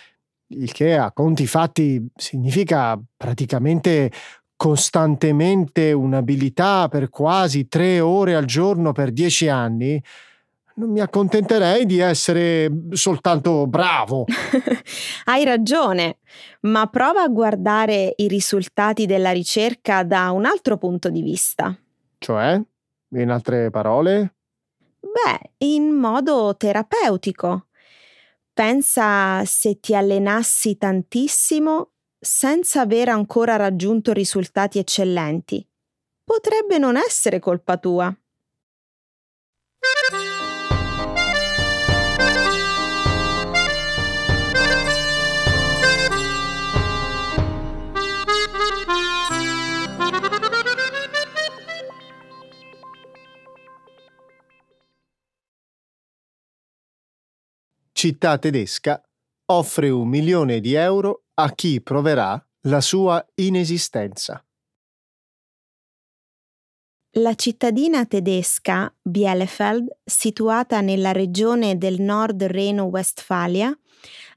il 0.48 0.72
che 0.72 0.96
a 0.96 1.10
conti 1.12 1.46
fatti 1.46 2.06
significa 2.14 3.00
praticamente 3.16 4.10
costantemente 4.56 5.92
un'abilità 5.92 6.88
per 6.88 7.08
quasi 7.08 7.66
tre 7.66 8.00
ore 8.00 8.34
al 8.34 8.44
giorno 8.44 8.92
per 8.92 9.10
dieci 9.10 9.48
anni, 9.48 10.02
non 10.76 10.90
mi 10.90 11.00
accontenterei 11.00 11.86
di 11.86 11.98
essere 11.98 12.68
soltanto 12.92 13.66
bravo. 13.66 14.24
Hai 15.24 15.44
ragione, 15.44 16.18
ma 16.62 16.86
prova 16.88 17.22
a 17.22 17.28
guardare 17.28 18.14
i 18.16 18.28
risultati 18.28 19.06
della 19.06 19.30
ricerca 19.30 20.02
da 20.02 20.30
un 20.30 20.44
altro 20.44 20.76
punto 20.76 21.10
di 21.10 21.22
vista. 21.22 21.76
Cioè? 22.18 22.60
In 23.10 23.30
altre 23.30 23.70
parole? 23.70 24.34
Beh, 25.00 25.66
in 25.66 25.90
modo 25.92 26.56
terapeutico. 26.56 27.66
Pensa 28.52 29.44
se 29.44 29.80
ti 29.80 29.94
allenassi 29.94 30.76
tantissimo 30.76 31.90
senza 32.18 32.80
aver 32.80 33.10
ancora 33.10 33.56
raggiunto 33.56 34.12
risultati 34.12 34.78
eccellenti. 34.78 35.66
Potrebbe 36.24 36.78
non 36.78 36.96
essere 36.96 37.38
colpa 37.38 37.76
tua. 37.76 38.16
Città 58.04 58.36
tedesca 58.36 59.02
offre 59.46 59.88
un 59.88 60.06
milione 60.06 60.60
di 60.60 60.74
euro 60.74 61.24
a 61.40 61.54
chi 61.54 61.80
proverà 61.80 62.38
la 62.66 62.82
sua 62.82 63.24
inesistenza. 63.36 64.44
La 67.12 67.34
cittadina 67.34 68.04
tedesca 68.04 68.94
Bielefeld, 69.00 69.88
situata 70.04 70.82
nella 70.82 71.12
regione 71.12 71.78
del 71.78 71.98
Nord 72.02 72.42
Reno-Westfalia, 72.42 73.74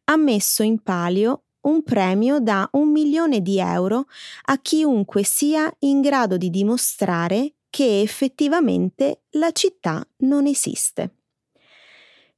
ha 0.06 0.16
messo 0.16 0.64
in 0.64 0.82
palio 0.82 1.48
un 1.68 1.84
premio 1.84 2.40
da 2.40 2.70
un 2.74 2.90
milione 2.90 3.42
di 3.42 3.60
euro 3.60 4.06
a 4.46 4.58
chiunque 4.60 5.24
sia 5.24 5.70
in 5.80 6.00
grado 6.00 6.38
di 6.38 6.50
dimostrare 6.50 7.56
che 7.70 8.00
effettivamente 8.00 9.24
la 9.32 9.52
città 9.52 10.08
non 10.20 10.46
esiste. 10.46 11.17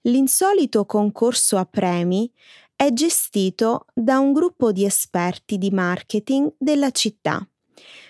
L'insolito 0.03 0.85
concorso 0.85 1.57
a 1.57 1.65
premi 1.65 2.31
è 2.75 2.93
gestito 2.93 3.87
da 3.93 4.19
un 4.19 4.31
gruppo 4.31 4.71
di 4.71 4.85
esperti 4.85 5.57
di 5.57 5.71
marketing 5.71 6.53
della 6.57 6.91
città, 6.91 7.45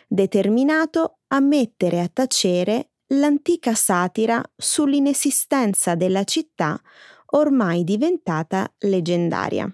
determinato 0.08 1.20
a 1.28 1.40
mettere 1.40 2.02
a 2.02 2.08
tacere 2.08 2.92
l'antica 3.08 3.74
satira 3.74 4.40
sull'inesistenza 4.56 5.96
della 5.96 6.24
città 6.26 6.80
ormai 7.32 7.84
diventata 7.84 8.72
leggendaria. 8.80 9.72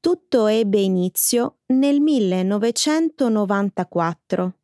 Tutto 0.00 0.46
ebbe 0.46 0.78
inizio 0.78 1.56
nel 1.66 2.00
1994. 2.00 4.54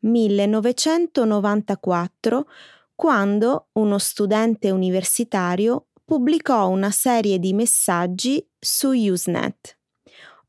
1994 0.00 2.48
quando 2.94 3.68
uno 3.72 3.98
studente 3.98 4.70
universitario 4.70 5.88
pubblicò 6.04 6.68
una 6.68 6.90
serie 6.90 7.38
di 7.38 7.52
messaggi 7.52 8.46
su 8.58 8.90
Usenet, 8.90 9.78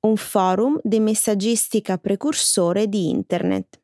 un 0.01 0.15
forum 0.17 0.79
di 0.83 0.99
messaggistica 0.99 1.97
precursore 1.97 2.87
di 2.87 3.09
Internet. 3.09 3.81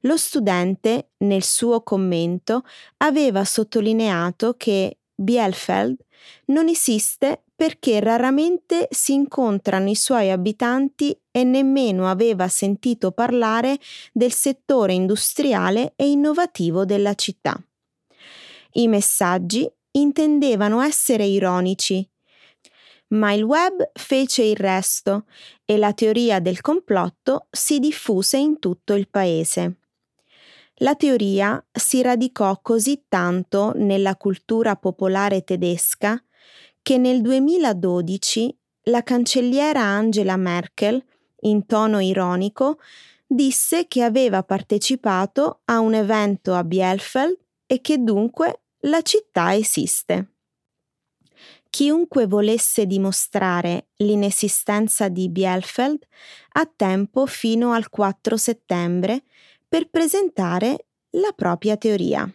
Lo 0.00 0.16
studente, 0.16 1.12
nel 1.18 1.44
suo 1.44 1.82
commento, 1.82 2.64
aveva 2.98 3.44
sottolineato 3.44 4.54
che 4.56 4.98
Bielfeld 5.14 5.96
non 6.46 6.68
esiste 6.68 7.44
perché 7.62 8.00
raramente 8.00 8.88
si 8.90 9.12
incontrano 9.12 9.88
i 9.88 9.94
suoi 9.94 10.32
abitanti 10.32 11.16
e 11.30 11.44
nemmeno 11.44 12.08
aveva 12.08 12.48
sentito 12.48 13.12
parlare 13.12 13.78
del 14.12 14.32
settore 14.32 14.94
industriale 14.94 15.92
e 15.94 16.10
innovativo 16.10 16.84
della 16.84 17.14
città. 17.14 17.56
I 18.72 18.88
messaggi 18.88 19.72
intendevano 19.92 20.80
essere 20.80 21.24
ironici, 21.24 22.04
ma 23.10 23.32
il 23.32 23.44
web 23.44 23.92
fece 23.92 24.42
il 24.42 24.56
resto 24.56 25.26
e 25.64 25.76
la 25.76 25.92
teoria 25.92 26.40
del 26.40 26.60
complotto 26.60 27.46
si 27.48 27.78
diffuse 27.78 28.38
in 28.38 28.58
tutto 28.58 28.94
il 28.94 29.08
paese. 29.08 29.76
La 30.78 30.96
teoria 30.96 31.64
si 31.70 32.02
radicò 32.02 32.58
così 32.60 33.04
tanto 33.06 33.70
nella 33.76 34.16
cultura 34.16 34.74
popolare 34.74 35.44
tedesca 35.44 36.20
che 36.82 36.98
nel 36.98 37.20
2012 37.20 38.58
la 38.86 39.02
cancelliera 39.02 39.80
Angela 39.80 40.36
Merkel, 40.36 41.02
in 41.42 41.64
tono 41.66 42.00
ironico, 42.00 42.78
disse 43.26 43.86
che 43.86 44.02
aveva 44.02 44.42
partecipato 44.42 45.60
a 45.66 45.78
un 45.78 45.94
evento 45.94 46.54
a 46.54 46.64
Bielfeld 46.64 47.38
e 47.66 47.80
che 47.80 47.98
dunque 47.98 48.62
la 48.80 49.00
città 49.02 49.54
esiste. 49.54 50.32
Chiunque 51.70 52.26
volesse 52.26 52.84
dimostrare 52.86 53.88
l'inesistenza 53.96 55.08
di 55.08 55.30
Bielfeld 55.30 56.06
ha 56.54 56.70
tempo 56.76 57.24
fino 57.24 57.72
al 57.72 57.88
4 57.88 58.36
settembre 58.36 59.22
per 59.66 59.88
presentare 59.88 60.88
la 61.10 61.32
propria 61.34 61.76
teoria. 61.76 62.30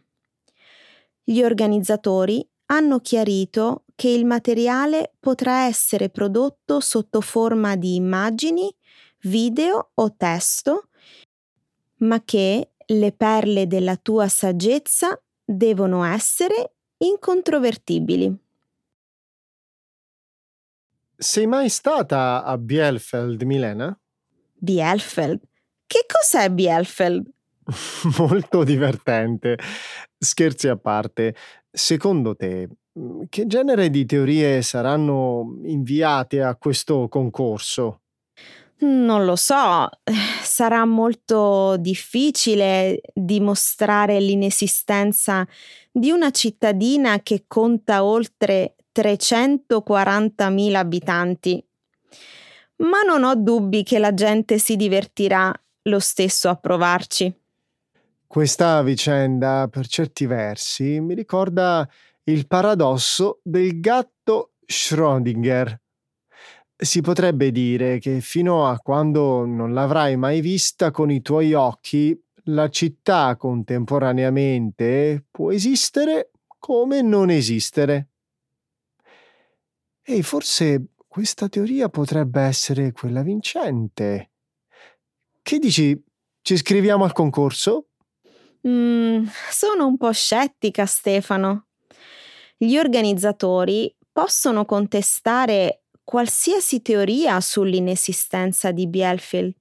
Gli 1.23 1.43
organizzatori 1.43 2.47
hanno 2.67 2.99
chiarito 2.99 3.83
che 3.97 4.09
il 4.09 4.25
materiale 4.25 5.15
potrà 5.19 5.65
essere 5.65 6.09
prodotto 6.09 6.79
sotto 6.79 7.19
forma 7.19 7.75
di 7.75 7.95
immagini, 7.95 8.71
video 9.21 9.89
o 9.95 10.13
testo, 10.15 10.89
ma 12.01 12.23
che 12.23 12.73
le 12.85 13.11
perle 13.11 13.65
della 13.65 13.95
tua 13.95 14.27
saggezza 14.27 15.19
devono 15.43 16.03
essere 16.03 16.75
incontrovertibili. 16.97 18.37
Sei 21.17 21.47
mai 21.47 21.67
stata 21.67 22.43
a 22.43 22.55
Bielfeld, 22.59 23.41
Milena? 23.41 23.99
Bielfeld? 24.53 25.41
Che 25.87 26.05
cos'è 26.05 26.51
Bielfeld? 26.51 27.27
Molto 28.19 28.63
divertente. 28.63 29.57
Scherzi 30.19 30.67
a 30.67 30.77
parte, 30.77 31.35
secondo 31.71 32.35
te, 32.35 32.69
che 33.29 33.47
genere 33.47 33.89
di 33.89 34.05
teorie 34.05 34.61
saranno 34.61 35.59
inviate 35.63 36.41
a 36.41 36.55
questo 36.55 37.07
concorso? 37.07 38.01
Non 38.79 39.25
lo 39.25 39.35
so, 39.35 39.89
sarà 40.43 40.85
molto 40.85 41.77
difficile 41.77 43.01
dimostrare 43.13 44.19
l'inesistenza 44.19 45.47
di 45.91 46.11
una 46.11 46.29
cittadina 46.29 47.21
che 47.21 47.45
conta 47.47 48.03
oltre 48.03 48.75
340.000 48.93 50.75
abitanti. 50.75 51.63
Ma 52.77 53.01
non 53.01 53.23
ho 53.23 53.35
dubbi 53.35 53.81
che 53.81 53.97
la 53.97 54.13
gente 54.13 54.59
si 54.59 54.75
divertirà 54.75 55.51
lo 55.83 55.99
stesso 55.99 56.49
a 56.49 56.55
provarci. 56.55 57.33
Questa 58.27 58.83
vicenda, 58.83 59.67
per 59.71 59.87
certi 59.87 60.25
versi, 60.27 60.99
mi 60.99 61.15
ricorda 61.15 61.87
il 62.29 62.47
paradosso 62.47 63.39
del 63.43 63.79
gatto 63.79 64.53
Schrödinger 64.65 65.75
si 66.79 67.01
potrebbe 67.01 67.51
dire 67.51 67.97
che 67.99 68.21
fino 68.21 68.67
a 68.67 68.77
quando 68.77 69.45
non 69.45 69.73
l'avrai 69.73 70.15
mai 70.15 70.41
vista 70.41 70.91
con 70.91 71.09
i 71.09 71.21
tuoi 71.21 71.53
occhi, 71.53 72.15
la 72.45 72.69
città 72.69 73.35
contemporaneamente 73.35 75.25
può 75.31 75.51
esistere 75.51 76.31
come 76.59 77.01
non 77.01 77.31
esistere. 77.31 78.09
E 80.03 80.21
forse 80.21 80.89
questa 81.07 81.49
teoria 81.49 81.89
potrebbe 81.89 82.41
essere 82.41 82.91
quella 82.91 83.23
vincente. 83.23 84.31
Che 85.41 85.59
dici? 85.59 85.99
Ci 86.41 86.53
iscriviamo 86.53 87.03
al 87.03 87.13
concorso? 87.13 87.87
Mm, 88.67 89.25
sono 89.49 89.87
un 89.87 89.97
po' 89.97 90.11
scettica, 90.11 90.85
Stefano. 90.85 91.66
Gli 92.57 92.75
organizzatori 92.75 93.95
possono 94.11 94.65
contestare 94.65 95.83
qualsiasi 96.03 96.81
teoria 96.81 97.39
sull'inesistenza 97.39 98.71
di 98.71 98.87
Bielfeld, 98.87 99.53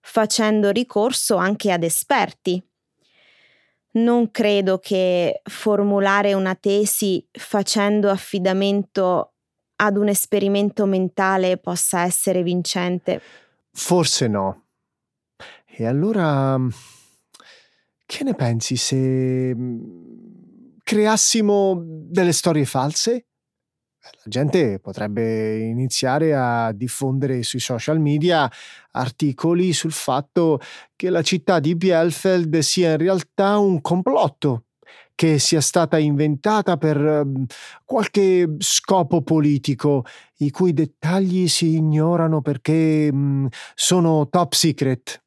facendo 0.00 0.70
ricorso 0.70 1.36
anche 1.36 1.70
ad 1.70 1.84
esperti. 1.84 2.60
Non 3.92 4.32
credo 4.32 4.80
che 4.80 5.40
formulare 5.44 6.34
una 6.34 6.56
tesi 6.56 7.24
facendo 7.30 8.10
affidamento 8.10 9.34
ad 9.76 9.96
un 9.96 10.08
esperimento 10.08 10.84
mentale 10.86 11.58
possa 11.58 12.02
essere 12.02 12.42
vincente. 12.42 13.20
Forse 13.72 14.26
no. 14.26 14.64
E 15.64 15.86
allora, 15.86 16.58
che 18.04 18.24
ne 18.24 18.34
pensi 18.34 18.76
se 18.76 19.54
creassimo 20.86 21.82
delle 21.82 22.30
storie 22.30 22.64
false? 22.64 23.26
la 24.06 24.30
gente 24.30 24.78
potrebbe 24.78 25.58
iniziare 25.58 26.32
a 26.32 26.70
diffondere 26.70 27.42
sui 27.42 27.58
social 27.58 27.98
media 27.98 28.48
articoli 28.92 29.72
sul 29.72 29.90
fatto 29.90 30.60
che 30.94 31.10
la 31.10 31.22
città 31.22 31.58
di 31.58 31.74
Bielfeld 31.74 32.56
sia 32.58 32.92
in 32.92 32.98
realtà 32.98 33.58
un 33.58 33.80
complotto, 33.80 34.66
che 35.16 35.40
sia 35.40 35.60
stata 35.60 35.98
inventata 35.98 36.76
per 36.76 36.98
um, 36.98 37.46
qualche 37.84 38.54
scopo 38.58 39.22
politico, 39.22 40.04
i 40.36 40.50
cui 40.50 40.72
dettagli 40.72 41.48
si 41.48 41.74
ignorano 41.74 42.42
perché 42.42 43.08
um, 43.10 43.48
sono 43.74 44.28
top 44.28 44.52
secret. 44.52 45.20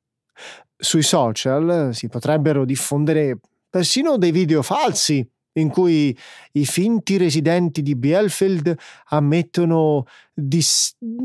Sui 0.81 1.03
social 1.03 1.89
si 1.93 2.07
potrebbero 2.07 2.63
diffondere 2.63 3.37
persino 3.69 4.17
dei 4.17 4.31
video 4.31 4.61
falsi 4.61 5.27
in 5.53 5.69
cui 5.69 6.17
i 6.53 6.65
finti 6.65 7.17
residenti 7.17 7.81
di 7.81 7.95
Bielfeld 7.95 8.75
ammettono 9.09 10.05
di 10.33 10.63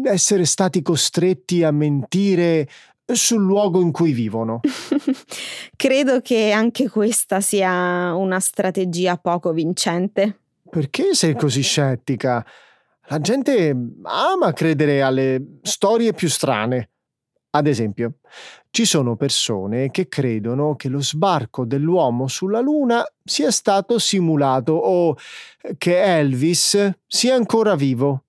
essere 0.04 0.44
stati 0.44 0.82
costretti 0.82 1.62
a 1.62 1.70
mentire 1.70 2.68
sul 3.12 3.42
luogo 3.42 3.80
in 3.80 3.92
cui 3.92 4.12
vivono. 4.12 4.60
Credo 5.76 6.20
che 6.20 6.50
anche 6.52 6.88
questa 6.88 7.40
sia 7.40 8.14
una 8.14 8.40
strategia 8.40 9.16
poco 9.16 9.52
vincente. 9.52 10.38
Perché 10.68 11.14
sei 11.14 11.36
così 11.36 11.62
scettica? 11.62 12.44
La 13.08 13.20
gente 13.20 13.76
ama 14.02 14.52
credere 14.52 15.02
alle 15.02 15.58
storie 15.62 16.14
più 16.14 16.28
strane. 16.28 16.93
Ad 17.56 17.68
esempio, 17.68 18.14
ci 18.70 18.84
sono 18.84 19.14
persone 19.14 19.92
che 19.92 20.08
credono 20.08 20.74
che 20.74 20.88
lo 20.88 21.00
sbarco 21.00 21.64
dell'uomo 21.64 22.26
sulla 22.26 22.58
Luna 22.58 23.04
sia 23.22 23.52
stato 23.52 24.00
simulato 24.00 24.72
o 24.72 25.16
che 25.78 26.02
Elvis 26.02 26.90
sia 27.06 27.36
ancora 27.36 27.76
vivo. 27.76 28.24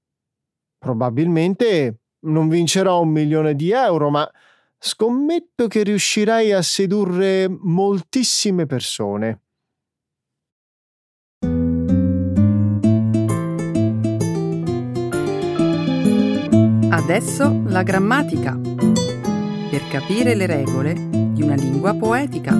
Probabilmente 0.77 2.01
non 2.25 2.47
vincerò 2.49 3.01
un 3.01 3.09
milione 3.09 3.55
di 3.55 3.71
euro, 3.71 4.11
ma 4.11 4.29
scommetto 4.77 5.67
che 5.67 5.81
riuscirai 5.81 6.51
a 6.51 6.61
sedurre 6.61 7.47
moltissime 7.49 8.67
persone. 8.67 9.39
Adesso 16.91 17.63
la 17.65 17.81
grammatica. 17.81 18.94
Per 19.75 19.89
capire 19.89 20.35
le 20.35 20.45
regole 20.45 20.93
di 20.93 21.41
una 21.41 21.55
lingua 21.55 21.93
poetica. 21.93 22.53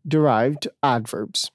Derived 0.00 0.74
adverbs. 0.78 1.48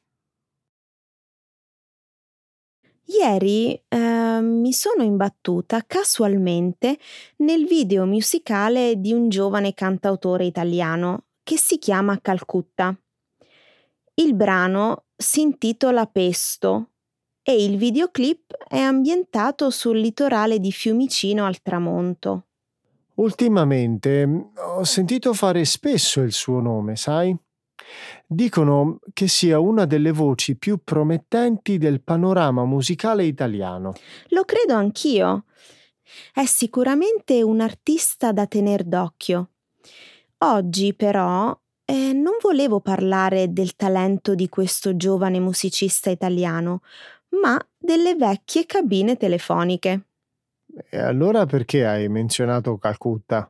Ieri 3.06 3.82
eh, 3.88 4.40
mi 4.42 4.74
sono 4.74 5.02
imbattuta 5.02 5.84
casualmente 5.88 7.00
nel 7.38 7.66
video 7.66 8.06
musicale 8.06 9.02
di 9.02 9.12
un 9.12 9.30
giovane 9.30 9.74
cantautore 9.74 10.46
italiano 10.46 11.24
che 11.42 11.58
si 11.58 11.80
chiama 11.80 12.22
Calcutta. 12.22 12.96
Il 14.20 14.34
brano 14.34 15.06
si 15.16 15.42
intitola 15.42 16.08
Pesto 16.08 16.90
e 17.44 17.64
il 17.64 17.78
videoclip 17.78 18.52
è 18.68 18.80
ambientato 18.80 19.70
sul 19.70 20.00
litorale 20.00 20.60
di 20.60 20.72
Fiumicino 20.72 21.46
al 21.46 21.62
tramonto. 21.62 22.48
Ultimamente 23.16 24.26
mm, 24.26 24.40
ho 24.78 24.84
sentito 24.84 25.34
fare 25.34 25.64
spesso 25.66 26.22
il 26.22 26.32
suo 26.32 26.60
nome, 26.62 26.96
sai? 26.96 27.36
Dicono 28.26 28.98
che 29.14 29.28
sia 29.28 29.60
una 29.60 29.86
delle 29.86 30.12
voci 30.12 30.58
più 30.58 30.80
promettenti 30.84 31.78
del 31.78 32.02
panorama 32.02 32.66
musicale 32.66 33.24
italiano. 33.24 33.94
Lo 34.30 34.46
credo 34.46 34.74
anch'io. 34.74 35.46
È 36.34 36.44
sicuramente 36.46 37.44
un 37.44 37.62
artista 37.62 38.32
da 38.32 38.48
tener 38.48 38.84
d'occhio. 38.84 39.52
Oggi 40.40 40.96
però 40.96 41.56
eh, 41.90 42.12
non 42.12 42.34
volevo 42.42 42.82
parlare 42.82 43.54
del 43.54 43.78
talento 43.78 44.36
di 44.36 44.50
questo 44.50 44.98
giovane 44.98 45.40
musicista 45.40 46.10
italiano, 46.10 46.82
ma 47.42 47.58
delle 47.78 48.16
vecchie 48.16 48.66
cabine 48.66 49.16
telefoniche. 49.16 50.08
E 50.90 50.98
allora 50.98 51.46
perché 51.46 51.86
hai 51.86 52.10
menzionato 52.10 52.78
Calcutta? 52.78 53.50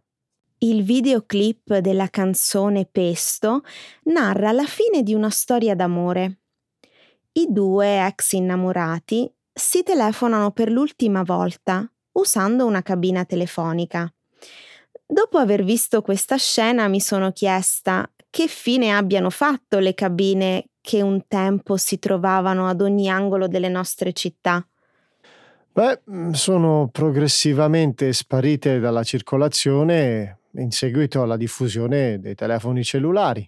Il 0.60 0.84
videoclip 0.84 1.78
della 1.78 2.10
canzone 2.10 2.86
Pesto 2.86 3.64
narra 4.04 4.52
la 4.52 4.66
fine 4.66 5.02
di 5.02 5.16
una 5.16 5.32
storia 5.32 5.74
d'amore. 5.74 6.42
I 7.34 7.48
due 7.50 8.06
ex 8.06 8.34
innamorati 8.34 9.32
si 9.52 9.82
telefonano 9.82 10.52
per 10.52 10.70
l'ultima 10.70 11.24
volta 11.24 11.92
usando 12.14 12.68
una 12.68 12.84
cabina 12.84 13.26
telefonica. 13.26 14.12
Dopo 15.08 15.40
aver 15.40 15.64
visto 15.64 16.04
questa 16.04 16.36
scena 16.38 16.88
mi 16.88 17.00
sono 17.00 17.32
chiesta 17.32 18.08
che 18.30 18.48
fine 18.48 18.96
abbiano 18.96 19.30
fatto 19.30 19.80
le 19.80 19.94
cabine 19.94 20.66
che 20.82 21.02
un 21.02 21.28
tempo 21.28 21.78
si 21.78 22.00
trovavano 22.00 22.68
ad 22.68 22.82
ogni 22.82 23.10
angolo 23.10 23.48
delle 23.48 23.70
nostre 23.70 24.14
città. 24.14 24.66
Beh, 25.74 26.02
sono 26.32 26.90
progressivamente 26.92 28.12
sparite 28.14 28.80
dalla 28.80 29.04
circolazione 29.04 30.40
in 30.54 30.72
seguito 30.72 31.22
alla 31.22 31.38
diffusione 31.38 32.20
dei 32.20 32.36
telefoni 32.36 32.84
cellulari. 32.84 33.48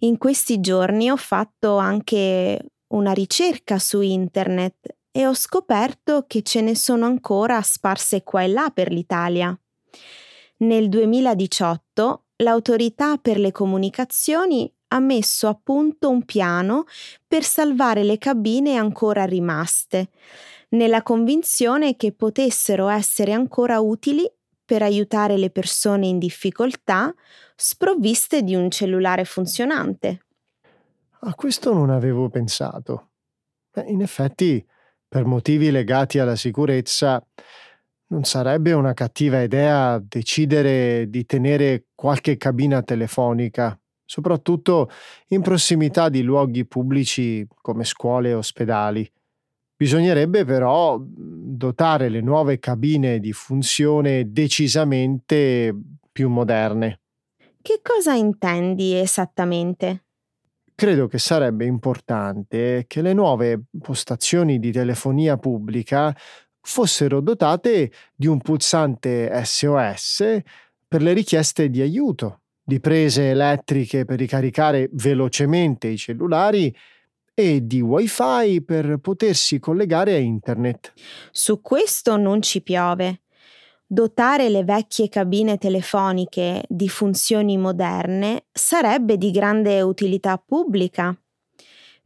In 0.00 0.18
questi 0.18 0.60
giorni 0.60 1.10
ho 1.10 1.16
fatto 1.16 1.76
anche 1.76 2.60
una 2.88 3.12
ricerca 3.12 3.78
su 3.78 4.00
internet 4.00 4.96
e 5.10 5.26
ho 5.26 5.34
scoperto 5.34 6.24
che 6.26 6.42
ce 6.42 6.60
ne 6.60 6.74
sono 6.74 7.06
ancora 7.06 7.62
sparse 7.62 8.22
qua 8.22 8.42
e 8.42 8.48
là 8.48 8.70
per 8.72 8.90
l'Italia. 8.90 9.56
Nel 10.58 10.88
2018 10.88 12.24
l'autorità 12.40 13.16
per 13.16 13.38
le 13.38 13.52
comunicazioni 13.52 14.72
ha 14.88 14.98
messo 14.98 15.48
a 15.48 15.58
punto 15.60 16.10
un 16.10 16.24
piano 16.24 16.84
per 17.26 17.44
salvare 17.44 18.02
le 18.02 18.18
cabine 18.18 18.76
ancora 18.76 19.24
rimaste, 19.24 20.10
nella 20.70 21.02
convinzione 21.02 21.96
che 21.96 22.12
potessero 22.12 22.88
essere 22.88 23.32
ancora 23.32 23.80
utili 23.80 24.30
per 24.64 24.82
aiutare 24.82 25.36
le 25.36 25.50
persone 25.50 26.06
in 26.06 26.18
difficoltà 26.18 27.12
sprovviste 27.56 28.42
di 28.42 28.54
un 28.54 28.70
cellulare 28.70 29.24
funzionante. 29.24 30.26
A 31.22 31.34
questo 31.34 31.72
non 31.72 31.90
avevo 31.90 32.28
pensato. 32.28 33.10
In 33.86 34.00
effetti, 34.00 34.64
per 35.06 35.24
motivi 35.24 35.70
legati 35.70 36.18
alla 36.18 36.36
sicurezza, 36.36 37.24
non 38.10 38.24
sarebbe 38.24 38.72
una 38.72 38.92
cattiva 38.92 39.40
idea 39.40 40.00
decidere 40.02 41.08
di 41.08 41.24
tenere 41.26 41.86
qualche 42.00 42.38
cabina 42.38 42.80
telefonica, 42.82 43.78
soprattutto 44.06 44.88
in 45.28 45.42
prossimità 45.42 46.08
di 46.08 46.22
luoghi 46.22 46.64
pubblici 46.64 47.46
come 47.60 47.84
scuole 47.84 48.30
e 48.30 48.32
ospedali. 48.32 49.12
Bisognerebbe 49.76 50.46
però 50.46 50.98
dotare 50.98 52.08
le 52.08 52.22
nuove 52.22 52.58
cabine 52.58 53.18
di 53.18 53.34
funzione 53.34 54.32
decisamente 54.32 55.76
più 56.10 56.30
moderne. 56.30 57.00
Che 57.60 57.80
cosa 57.82 58.14
intendi 58.14 58.98
esattamente? 58.98 60.04
Credo 60.74 61.06
che 61.06 61.18
sarebbe 61.18 61.66
importante 61.66 62.84
che 62.86 63.02
le 63.02 63.12
nuove 63.12 63.64
postazioni 63.78 64.58
di 64.58 64.72
telefonia 64.72 65.36
pubblica 65.36 66.16
fossero 66.62 67.20
dotate 67.20 67.92
di 68.14 68.26
un 68.26 68.40
pulsante 68.40 69.30
SOS 69.44 70.42
per 70.90 71.02
le 71.02 71.12
richieste 71.12 71.70
di 71.70 71.80
aiuto, 71.80 72.40
di 72.64 72.80
prese 72.80 73.30
elettriche 73.30 74.04
per 74.04 74.18
ricaricare 74.18 74.88
velocemente 74.94 75.86
i 75.86 75.96
cellulari 75.96 76.76
e 77.32 77.64
di 77.64 77.80
wifi 77.80 78.60
per 78.60 78.98
potersi 78.98 79.60
collegare 79.60 80.14
a 80.14 80.18
internet. 80.18 80.92
Su 81.30 81.60
questo 81.60 82.16
non 82.16 82.42
ci 82.42 82.60
piove. 82.60 83.20
Dotare 83.86 84.48
le 84.48 84.64
vecchie 84.64 85.08
cabine 85.08 85.58
telefoniche 85.58 86.64
di 86.68 86.88
funzioni 86.88 87.56
moderne 87.56 88.46
sarebbe 88.50 89.16
di 89.16 89.30
grande 89.30 89.80
utilità 89.82 90.42
pubblica. 90.44 91.16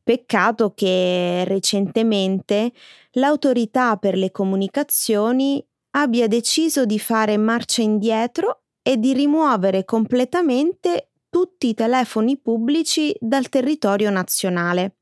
Peccato 0.03 0.75
che 0.75 1.45
recentemente 1.47 2.71
l'autorità 3.13 3.97
per 3.97 4.15
le 4.15 4.31
comunicazioni 4.31 5.67
abbia 5.93 6.29
deciso 6.29 6.85
di 6.85 6.99
fare 6.99 7.39
marcia 7.39 7.81
indietro 7.81 8.64
e 8.87 8.99
di 8.99 9.15
rimuovere 9.15 9.87
completamente 9.87 11.09
tutti 11.31 11.69
i 11.69 11.75
telefoni 11.75 12.37
pubblici 12.37 13.17
dal 13.19 13.49
territorio 13.49 14.11
nazionale. 14.11 14.97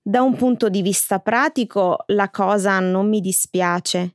Da 0.00 0.22
un 0.22 0.34
punto 0.34 0.70
di 0.70 0.80
vista 0.80 1.18
pratico 1.18 2.04
la 2.06 2.30
cosa 2.30 2.80
non 2.80 3.08
mi 3.08 3.20
dispiace. 3.20 4.14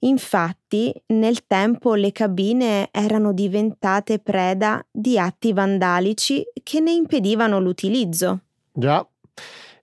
Infatti, 0.00 0.92
nel 1.08 1.46
tempo 1.46 1.94
le 1.94 2.10
cabine 2.10 2.88
erano 2.90 3.34
diventate 3.34 4.18
preda 4.18 4.82
di 4.90 5.18
atti 5.18 5.52
vandalici 5.52 6.42
che 6.62 6.80
ne 6.80 6.92
impedivano 6.92 7.60
l'utilizzo. 7.60 8.40
Già, 8.72 9.06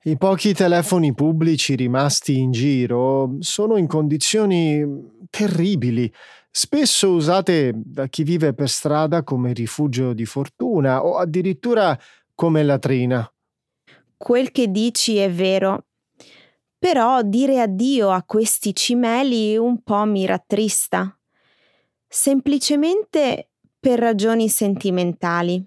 i 0.03 0.17
pochi 0.17 0.53
telefoni 0.53 1.13
pubblici 1.13 1.75
rimasti 1.75 2.39
in 2.39 2.51
giro 2.51 3.36
sono 3.39 3.77
in 3.77 3.88
condizioni 3.88 4.84
terribili, 5.30 6.12
spesso 6.58 7.12
usate 7.12 7.72
da 7.76 8.08
chi 8.08 8.24
vive 8.24 8.52
per 8.56 8.67
strada 8.67 9.22
come 9.22 9.54
rifugio 9.54 10.13
di 10.13 10.26
fortuna 10.26 11.06
o 11.06 11.17
addirittura 11.17 11.96
come 12.34 12.63
latrina. 12.63 13.32
Quel 14.17 14.52
che 14.52 14.72
dici 14.72 15.17
è 15.17 15.30
vero, 15.30 15.86
però 16.80 17.22
dire 17.22 17.62
addio 17.62 18.10
a 18.10 18.24
questi 18.24 18.74
cimeli 18.74 19.56
un 19.56 19.84
po' 19.84 20.04
mi 20.06 20.26
rattrista, 20.26 21.15
semplicemente 22.08 23.52
per 23.80 24.00
ragioni 24.00 24.50
sentimentali. 24.50 25.63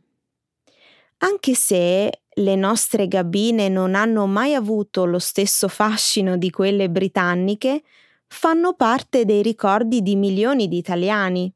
Anche 1.18 1.54
se 1.54 2.22
le 2.26 2.56
nostre 2.56 3.06
gabine 3.06 3.68
non 3.68 3.94
hanno 3.94 4.26
mai 4.26 4.54
avuto 4.54 5.04
lo 5.04 5.20
stesso 5.20 5.68
fascino 5.68 6.36
di 6.36 6.50
quelle 6.50 6.90
britanniche, 6.90 7.84
fanno 8.32 8.74
parte 8.74 9.24
dei 9.24 9.42
ricordi 9.42 10.02
di 10.02 10.14
milioni 10.16 10.68
di 10.68 10.78
italiani. 10.78 11.52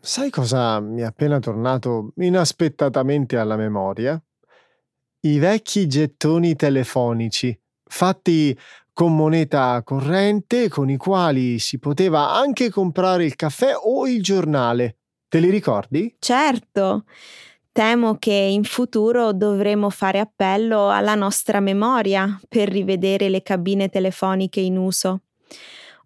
Sai 0.00 0.30
cosa 0.30 0.80
mi 0.80 1.02
è 1.02 1.04
appena 1.04 1.38
tornato 1.38 2.12
inaspettatamente 2.16 3.38
alla 3.38 3.56
memoria? 3.56 4.20
I 5.20 5.38
vecchi 5.38 5.86
gettoni 5.86 6.56
telefonici, 6.56 7.56
fatti 7.84 8.58
con 8.92 9.14
moneta 9.14 9.80
corrente, 9.84 10.68
con 10.68 10.90
i 10.90 10.96
quali 10.96 11.60
si 11.60 11.78
poteva 11.78 12.32
anche 12.32 12.68
comprare 12.68 13.24
il 13.24 13.36
caffè 13.36 13.72
o 13.80 14.08
il 14.08 14.20
giornale. 14.20 14.96
Te 15.28 15.38
li 15.38 15.48
ricordi? 15.48 16.14
Certo. 16.18 17.04
Temo 17.70 18.16
che 18.16 18.32
in 18.32 18.64
futuro 18.64 19.32
dovremo 19.32 19.88
fare 19.88 20.18
appello 20.18 20.90
alla 20.90 21.14
nostra 21.14 21.60
memoria 21.60 22.38
per 22.48 22.68
rivedere 22.68 23.28
le 23.30 23.42
cabine 23.42 23.88
telefoniche 23.88 24.60
in 24.60 24.76
uso. 24.76 25.20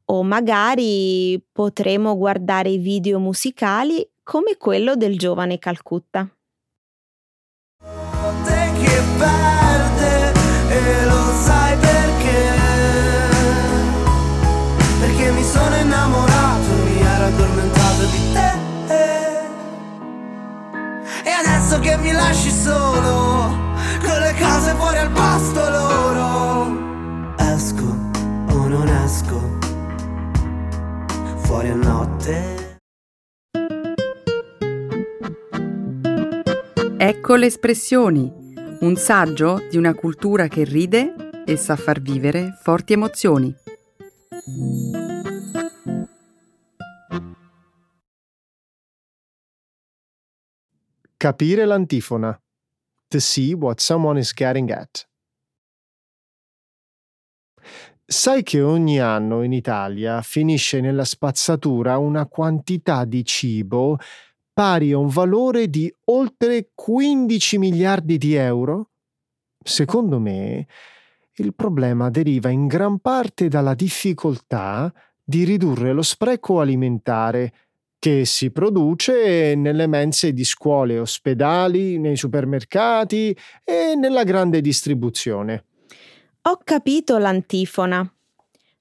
O 0.07 0.23
magari 0.23 1.43
potremo 1.53 2.17
guardare 2.17 2.71
i 2.71 2.79
video 2.79 3.19
musicali 3.19 4.09
come 4.23 4.57
quello 4.57 4.97
del 4.97 5.19
giovane 5.19 5.59
Calcutta. 5.59 6.29
E 21.23 21.31
adesso 21.31 21.81
che 21.81 21.97
mi 21.97 22.13
lasci 22.13 22.51
solo, 22.51 23.51
con 24.01 24.19
le 24.21 24.35
case 24.39 24.75
fuori 24.75 24.99
al 24.99 25.11
pasto 25.11 25.71
loro. 25.71 26.46
Non 28.77 28.89
esco, 28.89 29.41
fuori 31.39 31.71
a 31.71 31.75
notte. 31.75 32.79
Ecco 36.99 37.37
le 37.37 37.47
espressioni, 37.47 38.31
un 38.81 38.97
saggio 38.97 39.67
di 39.71 39.79
una 39.79 39.95
cultura 39.95 40.49
che 40.49 40.65
ride 40.65 41.15
e 41.47 41.57
sa 41.57 41.75
far 41.77 42.03
vivere 42.03 42.53
forti 42.63 42.93
emozioni. 42.93 43.55
Capire 51.17 51.65
l'antifona. 51.65 52.39
To 53.09 53.21
see 53.21 53.55
what 53.55 53.81
someone 53.81 54.19
is 54.21 54.35
getting 54.35 54.71
at. 54.71 55.09
Sai 58.09 58.45
che 58.45 58.63
ogni 58.63 59.01
anno 59.01 59.43
in 59.43 59.53
Italia 59.53 60.23
finisce 60.23 60.81
nella 60.81 61.03
spazzatura 61.03 61.99
una 61.99 62.27
quantità 62.27 63.05
di 63.05 63.25
cibo 63.25 63.99
pari 64.53 64.93
a 64.93 64.99
un 64.99 65.09
valore 65.09 65.69
di 65.69 65.93
oltre 66.05 66.71
15 66.73 67.59
miliardi 67.59 68.17
di 68.17 68.35
euro? 68.35 68.91
Secondo 69.61 70.21
me, 70.21 70.69
il 71.39 71.53
problema 71.53 72.09
deriva 72.09 72.49
in 72.49 72.69
gran 72.69 73.01
parte 73.01 73.49
dalla 73.49 73.75
difficoltà 73.75 74.95
di 75.21 75.43
ridurre 75.43 75.93
lo 75.93 76.03
spreco 76.03 76.61
alimentare 76.61 77.53
che 77.99 78.25
si 78.25 78.53
produce 78.53 79.57
nelle 79.57 79.89
mense 79.89 80.33
di 80.33 80.45
scuole 80.45 81.01
ospedali, 81.01 81.99
nei 81.99 82.17
supermercati 82.17 83.37
e 83.65 83.97
nella 83.97 84.23
grande 84.23 84.61
distribuzione. 84.61 85.65
Ho 86.49 86.61
capito 86.63 87.19
l'antifona. 87.19 88.09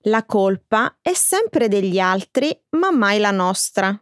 La 0.04 0.23
colpa 0.23 0.97
è 1.01 1.13
sempre 1.13 1.67
degli 1.67 1.97
altri, 1.97 2.56
ma 2.78 2.91
mai 2.91 3.17
la 3.17 3.32
nostra. 3.32 3.99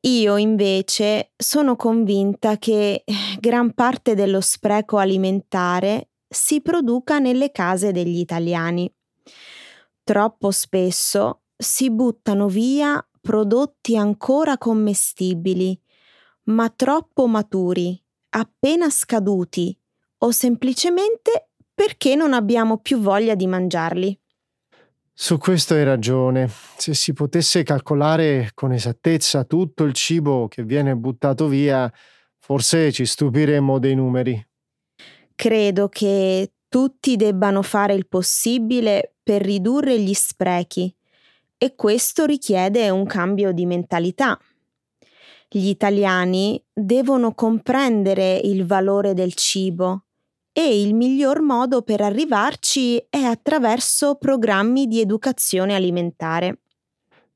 Io 0.00 0.36
invece 0.36 1.34
sono 1.36 1.76
convinta 1.76 2.58
che 2.58 3.04
gran 3.38 3.74
parte 3.74 4.16
dello 4.16 4.40
spreco 4.40 4.96
alimentare 4.96 6.08
si 6.28 6.60
produca 6.60 7.20
nelle 7.20 7.52
case 7.52 7.92
degli 7.92 8.18
italiani. 8.18 8.92
Troppo 10.02 10.50
spesso 10.50 11.42
si 11.56 11.92
buttano 11.92 12.48
via 12.48 13.00
prodotti 13.20 13.96
ancora 13.96 14.58
commestibili, 14.58 15.80
ma 16.46 16.68
troppo 16.70 17.28
maturi, 17.28 18.02
appena 18.30 18.90
scaduti 18.90 19.78
o 20.20 20.32
semplicemente 20.32 21.47
perché 21.78 22.16
non 22.16 22.32
abbiamo 22.32 22.78
più 22.78 22.98
voglia 22.98 23.36
di 23.36 23.46
mangiarli. 23.46 24.20
Su 25.12 25.38
questo 25.38 25.74
hai 25.74 25.84
ragione. 25.84 26.50
Se 26.76 26.92
si 26.92 27.12
potesse 27.12 27.62
calcolare 27.62 28.50
con 28.52 28.72
esattezza 28.72 29.44
tutto 29.44 29.84
il 29.84 29.92
cibo 29.92 30.48
che 30.48 30.64
viene 30.64 30.96
buttato 30.96 31.46
via, 31.46 31.88
forse 32.40 32.90
ci 32.90 33.06
stupiremmo 33.06 33.78
dei 33.78 33.94
numeri. 33.94 34.44
Credo 35.36 35.88
che 35.88 36.54
tutti 36.68 37.14
debbano 37.14 37.62
fare 37.62 37.94
il 37.94 38.08
possibile 38.08 39.14
per 39.22 39.42
ridurre 39.42 40.00
gli 40.00 40.14
sprechi 40.14 40.92
e 41.56 41.76
questo 41.76 42.24
richiede 42.24 42.90
un 42.90 43.06
cambio 43.06 43.52
di 43.52 43.66
mentalità. 43.66 44.36
Gli 45.48 45.68
italiani 45.68 46.60
devono 46.72 47.34
comprendere 47.34 48.36
il 48.36 48.66
valore 48.66 49.14
del 49.14 49.34
cibo 49.34 50.02
e 50.58 50.80
il 50.82 50.92
miglior 50.92 51.40
modo 51.40 51.82
per 51.82 52.00
arrivarci 52.00 52.96
è 53.08 53.20
attraverso 53.20 54.16
programmi 54.16 54.88
di 54.88 55.00
educazione 55.00 55.76
alimentare. 55.76 56.62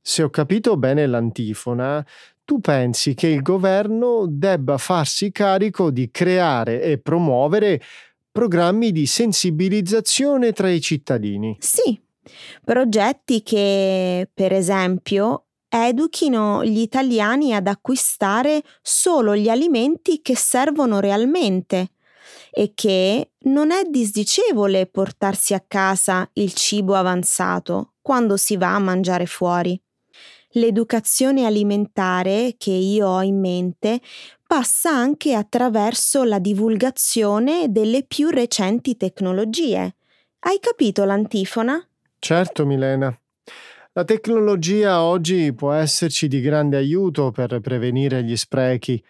Se 0.00 0.24
ho 0.24 0.28
capito 0.28 0.76
bene 0.76 1.06
l'antifona, 1.06 2.04
tu 2.44 2.60
pensi 2.60 3.14
che 3.14 3.28
il 3.28 3.40
governo 3.40 4.26
debba 4.28 4.76
farsi 4.76 5.30
carico 5.30 5.92
di 5.92 6.10
creare 6.10 6.82
e 6.82 6.98
promuovere 6.98 7.80
programmi 8.32 8.90
di 8.90 9.06
sensibilizzazione 9.06 10.50
tra 10.50 10.68
i 10.68 10.80
cittadini. 10.80 11.56
Sì, 11.60 11.96
progetti 12.64 13.44
che, 13.44 14.28
per 14.34 14.52
esempio, 14.52 15.44
educhino 15.68 16.64
gli 16.64 16.80
italiani 16.80 17.54
ad 17.54 17.68
acquistare 17.68 18.64
solo 18.82 19.36
gli 19.36 19.48
alimenti 19.48 20.20
che 20.20 20.34
servono 20.34 20.98
realmente 20.98 21.90
e 22.54 22.72
che 22.74 23.30
non 23.44 23.70
è 23.70 23.84
disdicevole 23.88 24.86
portarsi 24.86 25.54
a 25.54 25.64
casa 25.66 26.28
il 26.34 26.52
cibo 26.52 26.94
avanzato 26.94 27.94
quando 28.02 28.36
si 28.36 28.58
va 28.58 28.74
a 28.74 28.78
mangiare 28.78 29.24
fuori. 29.24 29.80
L'educazione 30.54 31.46
alimentare 31.46 32.56
che 32.58 32.72
io 32.72 33.08
ho 33.08 33.22
in 33.22 33.40
mente 33.40 34.00
passa 34.46 34.90
anche 34.90 35.32
attraverso 35.32 36.24
la 36.24 36.38
divulgazione 36.38 37.72
delle 37.72 38.04
più 38.04 38.28
recenti 38.28 38.98
tecnologie. 38.98 39.94
Hai 40.40 40.58
capito 40.60 41.04
l'antifona? 41.04 41.82
Certo, 42.18 42.66
Milena. 42.66 43.16
La 43.94 44.04
tecnologia 44.04 45.02
oggi 45.02 45.54
può 45.54 45.72
esserci 45.72 46.28
di 46.28 46.40
grande 46.42 46.76
aiuto 46.76 47.30
per 47.30 47.60
prevenire 47.60 48.22
gli 48.22 48.36
sprechi. 48.36 49.02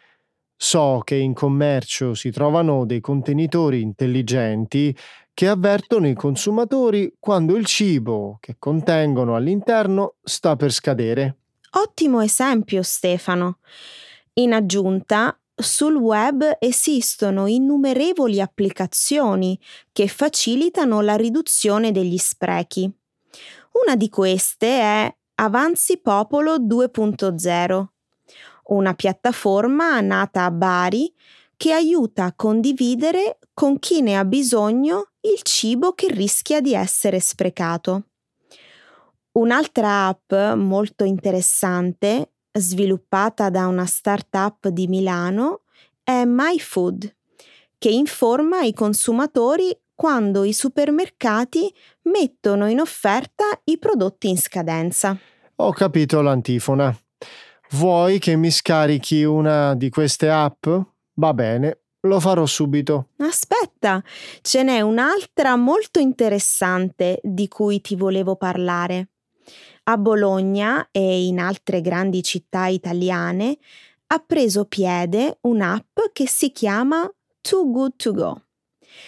So 0.64 1.00
che 1.02 1.16
in 1.16 1.34
commercio 1.34 2.14
si 2.14 2.30
trovano 2.30 2.86
dei 2.86 3.00
contenitori 3.00 3.80
intelligenti 3.80 4.96
che 5.34 5.48
avvertono 5.48 6.06
i 6.06 6.14
consumatori 6.14 7.16
quando 7.18 7.56
il 7.56 7.66
cibo 7.66 8.38
che 8.40 8.54
contengono 8.60 9.34
all'interno 9.34 10.14
sta 10.22 10.54
per 10.54 10.70
scadere. 10.70 11.38
Ottimo 11.72 12.20
esempio, 12.20 12.84
Stefano. 12.84 13.58
In 14.34 14.52
aggiunta, 14.52 15.36
sul 15.52 15.96
web 15.96 16.58
esistono 16.60 17.48
innumerevoli 17.48 18.40
applicazioni 18.40 19.58
che 19.90 20.06
facilitano 20.06 21.00
la 21.00 21.16
riduzione 21.16 21.90
degli 21.90 22.18
sprechi. 22.18 22.88
Una 23.84 23.96
di 23.96 24.08
queste 24.08 24.68
è 24.68 25.16
Avanzi 25.34 25.98
Popolo 25.98 26.60
2.0, 26.60 27.86
una 28.68 28.94
piattaforma 28.94 30.00
nata 30.00 30.44
a 30.44 30.50
Bari 30.50 31.12
che 31.56 31.72
aiuta 31.72 32.24
a 32.24 32.34
condividere 32.34 33.38
con 33.54 33.78
chi 33.78 34.00
ne 34.02 34.16
ha 34.16 34.24
bisogno 34.24 35.12
il 35.20 35.42
cibo 35.42 35.92
che 35.92 36.08
rischia 36.08 36.60
di 36.60 36.74
essere 36.74 37.20
sprecato. 37.20 38.04
Un'altra 39.32 40.08
app 40.08 40.32
molto 40.56 41.04
interessante, 41.04 42.32
sviluppata 42.52 43.48
da 43.48 43.66
una 43.66 43.86
startup 43.86 44.68
di 44.68 44.88
Milano, 44.88 45.62
è 46.02 46.24
MyFood, 46.24 47.14
che 47.78 47.88
informa 47.88 48.62
i 48.62 48.74
consumatori 48.74 49.76
quando 49.94 50.44
i 50.44 50.52
supermercati 50.52 51.72
mettono 52.02 52.68
in 52.68 52.80
offerta 52.80 53.44
i 53.64 53.78
prodotti 53.78 54.28
in 54.28 54.36
scadenza. 54.36 55.16
Ho 55.56 55.72
capito 55.72 56.20
l'antifona. 56.20 56.94
Vuoi 57.74 58.18
che 58.18 58.36
mi 58.36 58.50
scarichi 58.50 59.24
una 59.24 59.74
di 59.74 59.88
queste 59.88 60.28
app? 60.28 60.68
Va 61.14 61.32
bene, 61.32 61.84
lo 62.00 62.20
farò 62.20 62.44
subito. 62.44 63.08
Aspetta, 63.16 64.04
ce 64.42 64.62
n'è 64.62 64.82
un'altra 64.82 65.56
molto 65.56 65.98
interessante 65.98 67.18
di 67.22 67.48
cui 67.48 67.80
ti 67.80 67.96
volevo 67.96 68.36
parlare. 68.36 69.08
A 69.84 69.96
Bologna 69.96 70.88
e 70.90 71.24
in 71.26 71.38
altre 71.38 71.80
grandi 71.80 72.22
città 72.22 72.66
italiane 72.66 73.56
ha 74.08 74.18
preso 74.18 74.66
piede 74.66 75.38
un'app 75.40 75.98
che 76.12 76.28
si 76.28 76.52
chiama 76.52 77.10
Too 77.40 77.70
Good 77.70 77.96
To 77.96 78.12
Go, 78.12 78.42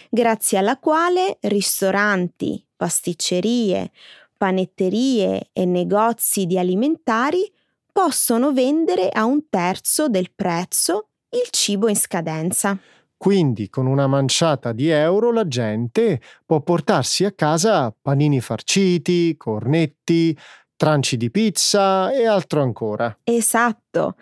grazie 0.09 0.57
alla 0.57 0.79
quale 0.79 1.37
ristoranti, 1.43 2.67
pasticcerie, 2.75 3.93
panetterie 4.39 5.51
e 5.53 5.67
negozi 5.67 6.47
di 6.47 6.59
alimentari 6.59 7.53
possono 7.95 8.53
vendere 8.53 9.09
a 9.09 9.25
un 9.25 9.49
terzo 9.49 10.09
del 10.09 10.33
prezzo 10.35 11.11
il 11.31 11.47
cibo 11.51 11.87
in 11.87 11.95
scadenza. 11.95 12.77
Quindi 13.17 13.71
con 13.71 13.87
una 13.87 14.09
manciata 14.09 14.73
di 14.73 14.89
euro 14.89 15.31
la 15.31 15.47
gente 15.47 16.21
può 16.45 16.61
portarsi 16.61 17.25
a 17.25 17.31
casa 17.31 17.95
panini 18.03 18.41
farciti, 18.41 19.37
cornetti, 19.37 20.37
tranci 20.75 21.17
di 21.17 21.31
pizza 21.31 22.13
e 22.13 22.27
altro 22.27 22.63
ancora. 22.63 23.17
Esatto. 23.23 24.17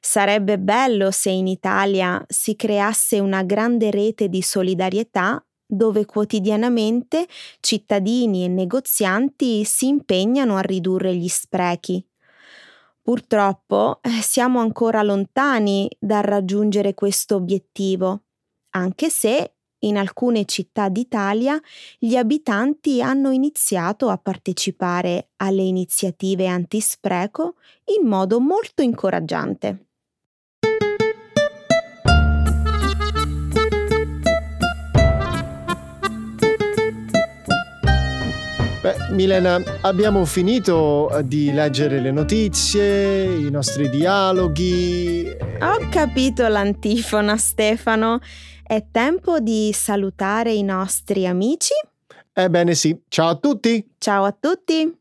Sarebbe 0.00 0.58
bello 0.58 1.10
se 1.10 1.28
in 1.28 1.48
Italia 1.48 2.24
si 2.26 2.56
creasse 2.56 3.20
una 3.20 3.42
grande 3.42 3.90
rete 3.90 4.30
di 4.30 4.40
solidarietà 4.40 5.44
dove 5.66 6.06
quotidianamente 6.06 7.26
cittadini 7.60 8.46
e 8.46 8.48
negozianti 8.48 9.64
si 9.64 9.86
impegnano 9.88 10.56
a 10.56 10.60
ridurre 10.60 11.14
gli 11.14 11.28
sprechi. 11.28 12.02
Purtroppo 13.08 14.00
eh, 14.02 14.20
siamo 14.20 14.60
ancora 14.60 15.00
lontani 15.00 15.88
dal 15.98 16.22
raggiungere 16.22 16.92
questo 16.92 17.36
obiettivo, 17.36 18.24
anche 18.74 19.08
se 19.08 19.54
in 19.86 19.96
alcune 19.96 20.44
città 20.44 20.90
d'Italia 20.90 21.58
gli 21.98 22.16
abitanti 22.16 23.00
hanno 23.00 23.30
iniziato 23.30 24.10
a 24.10 24.18
partecipare 24.18 25.30
alle 25.36 25.62
iniziative 25.62 26.48
antispreco 26.48 27.54
in 27.98 28.06
modo 28.06 28.40
molto 28.40 28.82
incoraggiante. 28.82 29.87
Beh, 38.88 39.12
Milena, 39.12 39.60
abbiamo 39.82 40.24
finito 40.24 41.10
di 41.24 41.52
leggere 41.52 42.00
le 42.00 42.10
notizie, 42.10 43.24
i 43.24 43.50
nostri 43.50 43.90
dialoghi. 43.90 45.26
Ho 45.60 45.88
capito 45.90 46.48
l'antifona, 46.48 47.36
Stefano. 47.36 48.20
È 48.62 48.82
tempo 48.90 49.40
di 49.40 49.72
salutare 49.74 50.52
i 50.52 50.62
nostri 50.62 51.26
amici? 51.26 51.74
Ebbene 52.32 52.74
sì, 52.74 52.98
ciao 53.08 53.28
a 53.28 53.34
tutti! 53.34 53.86
Ciao 53.98 54.24
a 54.24 54.32
tutti! 54.32 54.97